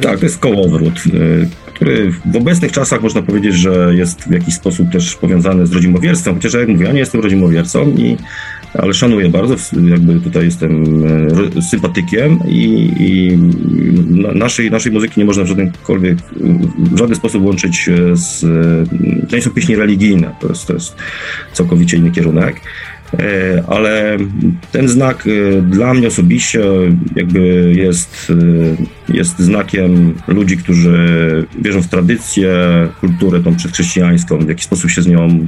Tak, 0.00 0.18
to 0.18 0.24
jest 0.24 0.38
kołowrót, 0.38 1.02
y, 1.06 1.48
który 1.74 2.12
w 2.32 2.36
obecnych 2.36 2.72
czasach 2.72 3.02
można 3.02 3.22
powiedzieć, 3.22 3.54
że 3.54 3.92
jest 3.94 4.22
w 4.22 4.30
jakiś 4.30 4.54
sposób 4.54 4.90
też 4.90 5.14
powiązany 5.14 5.66
z 5.66 5.72
rodzimowierstwem, 5.72 6.34
chociaż 6.34 6.54
jak 6.54 6.68
mówię, 6.68 6.86
ja 6.86 6.92
nie 6.92 6.98
jestem 6.98 7.20
rodzimowiercą, 7.20 7.90
i, 7.90 8.16
ale 8.74 8.94
szanuję 8.94 9.28
bardzo, 9.28 9.56
jakby 9.90 10.20
tutaj 10.20 10.44
jestem 10.44 11.04
ro- 11.28 11.62
sympatykiem 11.62 12.38
i, 12.48 12.92
i 13.00 13.38
na, 14.22 14.32
naszej, 14.32 14.70
naszej 14.70 14.92
muzyki 14.92 15.20
nie 15.20 15.26
można 15.26 15.44
w 15.44 15.46
żadenkolwiek, 15.46 16.18
w 16.78 16.98
żaden 16.98 17.16
sposób 17.16 17.44
łączyć 17.44 17.88
e, 17.88 18.16
z... 18.16 18.40
To 19.30 19.36
nie 19.36 19.42
są 19.42 19.50
pieśni 19.50 19.76
religijne, 19.76 20.34
to 20.40 20.48
jest, 20.48 20.66
to 20.66 20.72
jest 20.74 20.96
całkowicie 21.52 21.96
inny 21.96 22.10
kierunek. 22.10 22.60
E, 23.18 23.62
ale 23.68 24.16
ten 24.72 24.88
znak 24.88 25.24
e, 25.26 25.62
dla 25.62 25.94
mnie 25.94 26.08
osobiście 26.08 26.62
jakby 27.16 27.72
jest, 27.76 28.32
e, 29.10 29.14
jest 29.14 29.38
znakiem 29.38 30.14
ludzi, 30.28 30.56
którzy 30.56 31.46
wierzą 31.62 31.82
w 31.82 31.88
tradycję, 31.88 32.52
kulturę 33.00 33.40
tą 33.40 33.56
przedchrześcijańską, 33.56 34.38
w 34.38 34.48
jakiś 34.48 34.64
sposób 34.64 34.90
się 34.90 35.02
z 35.02 35.06
nią, 35.06 35.26
e, 35.28 35.46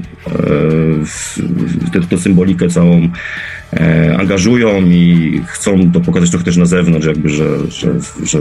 w, 1.04 2.08
tę, 2.10 2.18
symbolikę 2.18 2.68
całą 2.68 3.08
e, 3.72 4.16
angażują 4.18 4.82
i 4.86 5.40
chcą 5.46 5.92
to 5.92 6.00
pokazać 6.00 6.30
trochę 6.30 6.44
też 6.44 6.56
na 6.56 6.66
zewnątrz, 6.66 7.06
jakby, 7.06 7.28
że, 7.28 7.70
że, 7.70 7.94
że 8.22 8.40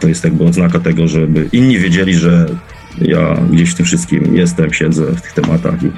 to 0.00 0.08
jest 0.08 0.24
jakby 0.24 0.44
oznaka 0.44 0.80
tego, 0.80 1.08
żeby 1.08 1.48
inni 1.52 1.78
wiedzieli, 1.78 2.14
że 2.14 2.46
ja 3.00 3.34
gdzieś 3.50 3.70
w 3.70 3.74
tym 3.74 3.86
wszystkim 3.86 4.36
jestem, 4.36 4.72
siedzę 4.72 5.06
w 5.06 5.20
tych 5.20 5.32
tematach 5.32 5.74
i 5.82 5.90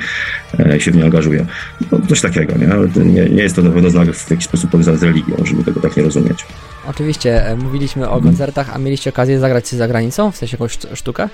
e, 0.61 0.81
się 0.81 0.91
w 0.91 0.97
nie 0.97 1.05
angażuję. 1.05 1.47
No, 1.93 1.99
coś 2.09 2.21
takiego, 2.21 2.53
nie? 2.59 3.05
Nie, 3.05 3.25
nie 3.29 3.43
jest 3.43 3.57
to 3.57 3.63
na 3.63 3.71
pewno 3.71 3.91
znak 3.91 4.13
w 4.13 4.31
jakiś 4.31 4.45
sposób 4.47 4.71
powiązany 4.71 4.99
z 4.99 5.03
religią, 5.03 5.37
żeby 5.45 5.65
tego 5.65 5.81
tak 5.81 5.97
nie 5.97 6.03
rozumieć. 6.03 6.47
Oczywiście, 6.87 7.47
e, 7.47 7.57
mówiliśmy 7.57 8.09
o 8.09 8.21
koncertach, 8.21 8.71
a 8.75 8.79
mieliście 8.79 9.11
okazję 9.11 9.41
zagrać 9.41 9.69
za 9.69 9.89
granicą, 9.89 10.31
w 10.31 10.37
sensie 10.37 10.55
jakąś 10.57 10.79
sztu- 10.79 10.97
sztukę? 10.97 11.29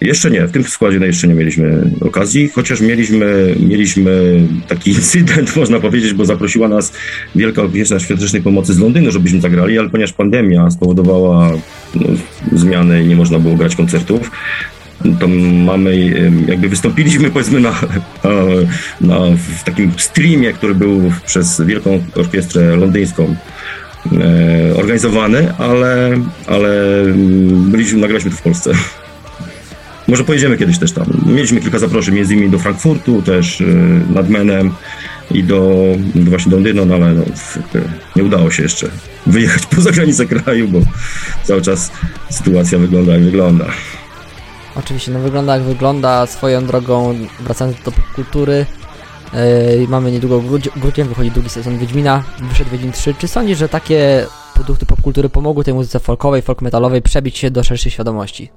Jeszcze 0.00 0.30
nie, 0.30 0.46
w 0.46 0.52
tym 0.52 0.64
składzie 0.64 0.98
no 0.98 1.06
jeszcze 1.06 1.28
nie 1.28 1.34
mieliśmy 1.34 1.90
okazji, 2.00 2.48
chociaż 2.48 2.80
mieliśmy, 2.80 3.54
mieliśmy 3.60 4.40
taki 4.68 4.90
incydent, 4.96 5.56
można 5.56 5.80
powiedzieć, 5.80 6.12
bo 6.12 6.24
zaprosiła 6.24 6.68
nas 6.68 6.92
Wielka 7.34 7.62
Orkiestra 7.62 8.00
Świątecznej 8.00 8.42
Pomocy 8.42 8.74
z 8.74 8.78
Londynu, 8.78 9.10
żebyśmy 9.10 9.40
zagrali, 9.40 9.78
ale 9.78 9.90
ponieważ 9.90 10.12
pandemia 10.12 10.70
spowodowała 10.70 11.50
no, 11.94 12.06
zmiany 12.52 13.04
i 13.04 13.06
nie 13.06 13.16
można 13.16 13.38
było 13.38 13.54
grać 13.54 13.76
koncertów, 13.76 14.30
to 15.20 15.28
mamy, 15.64 16.14
jakby 16.48 16.68
wystąpiliśmy 16.68 17.30
powiedzmy 17.30 17.60
na, 17.60 17.74
na, 18.24 18.30
na, 19.00 19.18
w 19.58 19.64
takim 19.64 19.92
streamie, 19.96 20.52
który 20.52 20.74
był 20.74 21.12
przez 21.26 21.60
Wielką 21.60 22.04
Orkiestrę 22.14 22.76
Londyńską 22.76 23.36
e, 24.12 24.76
organizowany, 24.76 25.54
ale, 25.58 26.18
ale 26.46 27.00
mm, 27.00 27.70
byliśmy, 27.70 28.00
nagraliśmy 28.00 28.30
to 28.30 28.36
w 28.36 28.42
Polsce. 28.42 28.72
Może 30.08 30.24
pojedziemy 30.24 30.56
kiedyś 30.56 30.78
też 30.78 30.92
tam. 30.92 31.06
Mieliśmy 31.26 31.60
kilka 31.60 31.78
zaproszeń, 31.78 32.14
między 32.14 32.34
innymi 32.34 32.50
do 32.50 32.58
Frankfurtu, 32.58 33.22
też 33.22 33.60
y, 33.60 34.00
nad 34.14 34.28
Menem 34.28 34.72
i 35.30 35.44
do, 35.44 35.82
właśnie 36.14 36.50
do 36.50 36.56
Londynu, 36.56 36.86
no 36.86 36.94
ale 36.94 37.14
no, 37.14 37.24
nie 38.16 38.24
udało 38.24 38.50
się 38.50 38.62
jeszcze 38.62 38.88
wyjechać 39.26 39.66
poza 39.76 39.90
granicę 39.90 40.26
kraju, 40.26 40.68
bo 40.68 40.78
cały 41.44 41.62
czas 41.62 41.90
sytuacja 42.30 42.78
wygląda 42.78 43.12
jak 43.12 43.22
wygląda. 43.22 43.66
Oczywiście, 44.76 45.12
no 45.12 45.20
wygląda 45.20 45.54
jak 45.54 45.64
wygląda, 45.64 46.26
swoją 46.26 46.66
drogą, 46.66 47.14
wracając 47.40 47.76
do 47.82 47.92
kultury, 48.14 48.66
yy, 49.32 49.88
mamy 49.88 50.12
niedługo 50.12 50.40
grudzień, 50.40 50.72
grudź, 50.76 50.94
wychodzi 50.96 51.30
drugi 51.30 51.48
sezon 51.48 51.78
Wiedźmina, 51.78 52.24
wyszedł 52.50 52.70
Wiedźmin 52.70 52.92
3. 52.92 53.14
Czy 53.14 53.28
sądzisz, 53.28 53.58
że 53.58 53.68
takie 53.68 54.26
produkty 54.54 54.86
popkultury 54.86 55.28
pomogły 55.28 55.64
tej 55.64 55.74
muzyce 55.74 56.00
folkowej, 56.00 56.42
folk 56.42 56.62
metalowej 56.62 57.02
przebić 57.02 57.38
się 57.38 57.50
do 57.50 57.64
szerszej 57.64 57.92
świadomości? 57.92 58.50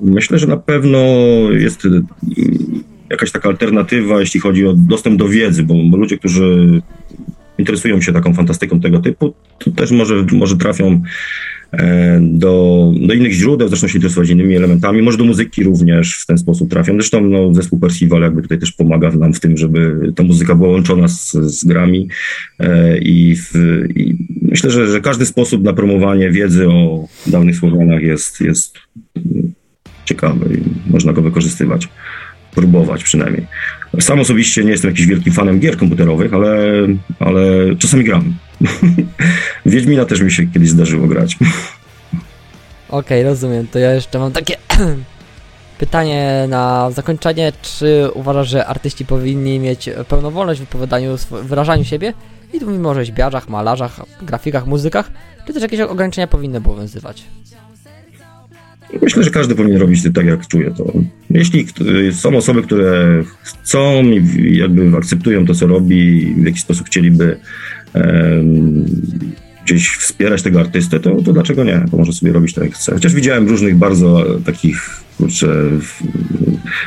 Myślę, 0.00 0.38
że 0.38 0.46
na 0.46 0.56
pewno 0.56 0.98
jest 1.50 1.84
y, 1.84 2.02
jakaś 3.10 3.32
taka 3.32 3.48
alternatywa, 3.48 4.20
jeśli 4.20 4.40
chodzi 4.40 4.66
o 4.66 4.72
dostęp 4.72 5.18
do 5.18 5.28
wiedzy, 5.28 5.62
bo, 5.62 5.74
bo 5.90 5.96
ludzie, 5.96 6.18
którzy 6.18 6.82
interesują 7.58 8.00
się 8.00 8.12
taką 8.12 8.34
fantastyką 8.34 8.80
tego 8.80 8.98
typu, 8.98 9.34
to 9.58 9.70
też 9.70 9.90
może, 9.90 10.26
może 10.32 10.56
trafią 10.56 11.02
e, 11.72 12.20
do, 12.22 12.92
do 13.00 13.14
innych 13.14 13.32
źródeł, 13.32 13.68
zaczną 13.68 13.88
się 13.88 13.98
interesować 13.98 14.30
innymi 14.30 14.56
elementami, 14.56 15.02
może 15.02 15.18
do 15.18 15.24
muzyki 15.24 15.64
również 15.64 16.18
w 16.22 16.26
ten 16.26 16.38
sposób 16.38 16.70
trafią. 16.70 16.92
Zresztą 16.92 17.20
no, 17.20 17.54
zespół 17.54 17.78
Percival 17.78 18.22
jakby 18.22 18.42
tutaj 18.42 18.58
też 18.58 18.72
pomaga 18.72 19.10
nam 19.10 19.34
w 19.34 19.40
tym, 19.40 19.56
żeby 19.56 20.12
ta 20.16 20.22
muzyka 20.22 20.54
była 20.54 20.68
łączona 20.68 21.08
z, 21.08 21.32
z 21.32 21.64
grami 21.64 22.08
e, 22.58 22.98
i, 22.98 23.36
w, 23.36 23.54
i 23.96 24.16
myślę, 24.42 24.70
że, 24.70 24.88
że 24.88 25.00
każdy 25.00 25.26
sposób 25.26 25.62
na 25.62 25.72
promowanie 25.72 26.30
wiedzy 26.30 26.68
o 26.68 27.08
dawnych 27.26 27.56
Słowianach 27.56 28.02
jest, 28.02 28.40
jest 28.40 28.78
ciekawy 30.10 30.54
i 30.54 30.90
można 30.92 31.12
go 31.12 31.22
wykorzystywać. 31.22 31.88
Próbować 32.54 33.04
przynajmniej. 33.04 33.46
Sam 34.00 34.20
osobiście 34.20 34.64
nie 34.64 34.70
jestem 34.70 34.90
jakimś 34.90 35.08
wielkim 35.08 35.32
fanem 35.32 35.60
gier 35.60 35.76
komputerowych, 35.76 36.34
ale, 36.34 36.56
ale 37.18 37.40
czasami 37.78 38.04
gram. 38.04 38.34
Wiedźmina 39.66 40.04
też 40.04 40.20
mi 40.20 40.32
się 40.32 40.46
kiedyś 40.46 40.68
zdarzyło 40.68 41.06
grać. 41.06 41.36
Okej, 42.88 43.22
rozumiem. 43.22 43.66
To 43.66 43.78
ja 43.78 43.94
jeszcze 43.94 44.18
mam 44.18 44.32
takie 44.32 44.56
pytanie 45.82 46.46
na 46.48 46.90
zakończenie. 46.90 47.52
Czy 47.62 48.08
uważasz, 48.14 48.48
że 48.48 48.66
artyści 48.66 49.04
powinni 49.04 49.58
mieć 49.58 49.90
pełną 50.08 50.30
wolność 50.30 50.60
w 50.60 50.64
wypowiadaniu, 50.64 51.14
swo- 51.14 51.42
wyrażaniu 51.44 51.84
siebie? 51.84 52.12
I 52.52 52.60
tu 52.60 52.66
mówimy 52.66 52.88
o 52.88 52.94
rzeźbiarzach, 52.94 53.48
malarzach, 53.48 54.00
grafikach, 54.22 54.66
muzykach. 54.66 55.10
Czy 55.46 55.52
też 55.52 55.62
jakieś 55.62 55.80
ograniczenia 55.80 56.26
powinny 56.26 56.58
obowiązywać? 56.58 57.24
Myślę, 59.02 59.22
że 59.22 59.30
każdy 59.30 59.54
powinien 59.54 59.80
robić 59.80 60.02
tak, 60.14 60.26
jak 60.26 60.46
czuje 60.46 60.70
to. 60.70 60.92
Jeśli 61.30 61.66
są 62.12 62.36
osoby, 62.36 62.62
które 62.62 63.22
chcą 63.42 64.04
i 64.04 64.56
jakby 64.56 64.96
akceptują 64.96 65.46
to, 65.46 65.54
co 65.54 65.66
robi, 65.66 66.34
w 66.34 66.44
jakiś 66.44 66.60
sposób 66.60 66.86
chcieliby 66.86 67.36
em, 67.94 68.84
gdzieś 69.64 69.88
wspierać 69.88 70.42
tego 70.42 70.60
artystę, 70.60 71.00
to, 71.00 71.22
to 71.22 71.32
dlaczego 71.32 71.64
nie? 71.64 71.84
To 71.90 71.96
może 71.96 72.12
sobie 72.12 72.32
robić 72.32 72.54
tak 72.54 72.64
jak 72.64 72.74
chce. 72.74 72.92
Chociaż 72.92 73.14
widziałem 73.14 73.48
różnych 73.48 73.76
bardzo 73.76 74.26
takich, 74.44 74.90
kurczę, 75.18 75.56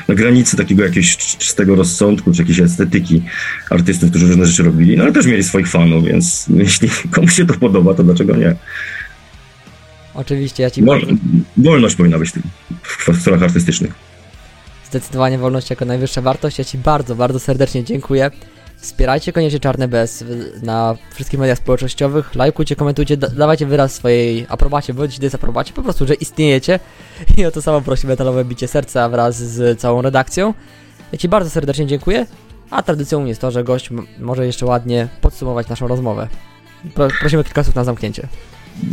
na 0.08 0.16
granicy 0.16 0.58
takiego 0.58 0.84
jakiegoś 0.84 1.18
czystego 1.18 1.76
rozsądku, 1.76 2.32
czy 2.32 2.42
jakiejś 2.42 2.60
estetyki 2.60 3.22
artystów, 3.70 4.10
którzy 4.10 4.28
różne 4.28 4.46
rzeczy 4.46 4.63
robili, 4.63 4.98
no 4.98 5.04
ale 5.04 5.12
też 5.12 5.26
mieli 5.26 5.44
swoich 5.44 5.68
fanów, 5.68 6.06
więc 6.06 6.46
jeśli 6.66 6.89
komuś 7.12 7.34
się 7.34 7.46
to 7.46 7.54
podoba, 7.54 7.94
to 7.94 8.04
dlaczego 8.04 8.36
nie? 8.36 8.56
Oczywiście, 10.13 10.63
ja 10.63 10.71
ci 10.71 10.84
Wol, 10.84 11.02
wolność 11.58 11.95
powinna 11.95 12.19
być 12.19 12.30
w, 12.30 12.34
tym, 12.34 12.43
w 13.13 13.21
stronach 13.21 13.43
artystycznych. 13.43 13.93
zdecydowanie 14.86 15.38
wolność 15.38 15.69
jako 15.69 15.86
najwyższa 15.86 16.21
wartość. 16.21 16.60
Ja 16.60 16.65
ci 16.65 16.78
bardzo, 16.78 17.15
bardzo 17.15 17.39
serdecznie 17.39 17.84
dziękuję. 17.84 18.32
Wspierajcie 18.78 19.34
koniecznie 19.34 19.60
Czarny 19.60 19.88
Bez 19.88 20.23
na 20.63 20.95
wszystkich 21.13 21.39
mediach 21.39 21.58
społecznościowych. 21.58 22.36
Lajkujcie, 22.36 22.76
komentujcie, 22.76 23.17
da 23.17 23.28
dawajcie 23.28 23.65
wyraz 23.65 23.93
swojej 23.93 24.45
aprobacie 24.49 24.93
bądź 24.93 25.19
dezaprobacie, 25.19 25.73
po 25.73 25.84
prostu, 25.84 26.08
że 26.08 26.13
istniejecie. 26.13 26.80
I 27.38 27.45
o 27.45 27.52
to 27.52 27.62
samo 27.62 27.82
prosi 27.82 28.08
Metalowe 28.08 28.45
Bicie 28.45 28.67
Serca 28.67 29.10
wraz 29.10 29.38
z 29.38 29.80
całą 29.80 30.02
redakcją. 30.02 30.54
Ja 31.12 31.17
ci 31.17 31.30
bardzo 31.30 31.49
serdecznie 31.49 31.88
dziękuję. 31.88 32.26
A 32.69 32.84
tradycją 32.84 33.26
jest 33.26 33.41
to, 33.41 33.52
że 33.52 33.63
gość 33.63 33.89
może 34.19 34.45
jeszcze 34.45 34.65
ładnie 34.65 35.08
podsumować 35.21 35.69
naszą 35.69 35.88
rozmowę. 35.88 36.28
Pro 36.93 37.08
prosimy 37.19 37.43
kilka 37.43 37.63
słów 37.63 37.76
na 37.76 37.84
zamknięcie. 37.84 38.28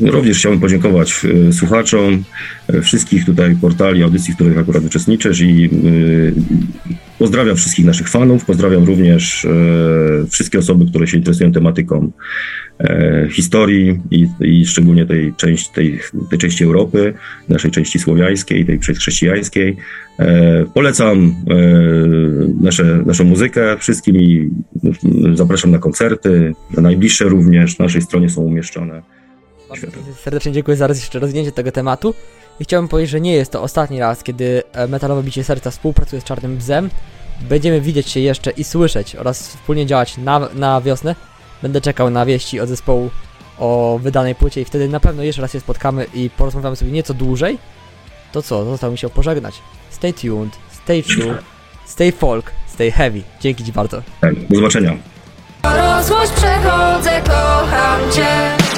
Również 0.03 0.39
chciałbym 0.39 0.61
podziękować 0.61 1.27
e, 1.49 1.53
słuchaczom 1.53 2.25
e, 2.69 2.81
wszystkich 2.81 3.25
tutaj 3.25 3.57
portali, 3.61 4.03
audycji, 4.03 4.33
w 4.33 4.37
których 4.37 4.59
akurat 4.59 4.85
uczestniczysz 4.85 5.41
i 5.41 5.65
e, 5.65 5.69
pozdrawiam 7.19 7.57
wszystkich 7.57 7.85
naszych 7.85 8.09
fanów, 8.09 8.45
pozdrawiam 8.45 8.85
również 8.85 9.47
wszystkie 10.31 10.59
osoby, 10.59 10.87
które 10.87 11.07
się 11.07 11.17
interesują 11.17 11.53
tematyką 11.53 12.13
historii 13.31 14.01
i, 14.11 14.27
i 14.41 14.67
szczególnie 14.67 15.07
tej 15.07 15.35
części, 15.35 15.75
tej, 15.75 16.01
tej 16.31 16.39
części 16.39 16.65
Europy, 16.65 17.15
naszej 17.49 17.71
części 17.71 17.99
słowiańskiej, 17.99 18.67
tej 18.67 18.79
chrześcijańskiej. 18.79 19.77
Polecam 20.75 21.35
nasze, 22.61 23.03
naszą 23.07 23.25
muzykę 23.25 23.77
wszystkim 23.79 24.17
i 24.17 24.51
zapraszam 25.35 25.71
na 25.71 25.79
koncerty, 25.79 26.53
na 26.77 26.83
najbliższe 26.83 27.25
również, 27.25 27.79
na 27.79 27.85
naszej 27.85 28.03
stronie 28.03 28.31
są 28.31 28.41
umieszczone. 28.41 29.03
Bardzo 29.71 29.87
serdecznie 30.23 30.53
dziękuję 30.53 30.77
za 30.77 30.87
raz 30.87 31.01
jeszcze 31.01 31.19
rozwinięcie 31.19 31.53
tego 31.53 31.73
tematu. 31.73 32.15
I 32.61 32.65
chciałbym 32.65 32.89
powiedzieć, 32.89 33.11
że 33.11 33.21
nie 33.21 33.33
jest 33.33 33.53
to 33.53 33.63
ostatni 33.63 34.01
raz, 34.01 34.23
kiedy 34.23 34.63
e, 34.73 34.89
Metalowe 34.89 35.23
Bicie 35.23 35.45
Serca 35.45 35.71
współpracuje 35.71 36.23
z 36.23 36.25
Czarnym 36.25 36.57
Bzem. 36.57 36.91
Będziemy 37.41 37.81
widzieć 37.81 38.09
się 38.09 38.21
jeszcze 38.21 38.51
i 38.51 38.65
słyszeć 38.65 39.17
oraz 39.17 39.49
wspólnie 39.49 39.87
działać 39.87 40.17
na, 40.19 40.49
na 40.55 40.81
wiosnę. 40.81 41.15
Będę 41.63 41.81
czekał 41.81 42.11
na 42.11 42.27
wieści 42.27 42.61
od 42.61 42.69
zespołu 42.69 43.11
o 43.59 43.99
wydanej 44.03 44.35
płycie 44.35 44.61
i 44.61 44.65
wtedy 44.65 44.89
na 44.89 45.01
pewno 45.01 45.23
jeszcze 45.23 45.43
raz 45.43 45.53
się 45.53 45.61
spotkamy 45.61 46.07
i 46.15 46.31
porozmawiamy 46.31 46.77
sobie 46.77 46.93
nieco 46.93 47.15
dłużej. 47.15 47.59
To 48.33 48.43
co, 48.43 48.65
zostało 48.65 48.93
mi 48.93 48.99
się 48.99 49.11
pożegnać. 49.11 49.55
Stay 49.91 50.13
tuned, 50.13 50.57
stay 50.71 51.03
true, 51.03 51.39
stay 51.87 52.13
folk, 52.13 52.53
stay 52.67 52.91
heavy. 52.91 53.23
Dzięki 53.41 53.65
Ci 53.65 53.73
bardzo. 53.73 54.03
Tak, 54.21 54.47
do 54.47 54.57
zobaczenia. 54.57 54.97
Rozłość 55.63 56.33
przechodzę, 56.33 57.23
kocham 57.27 58.13
cię 58.13 58.70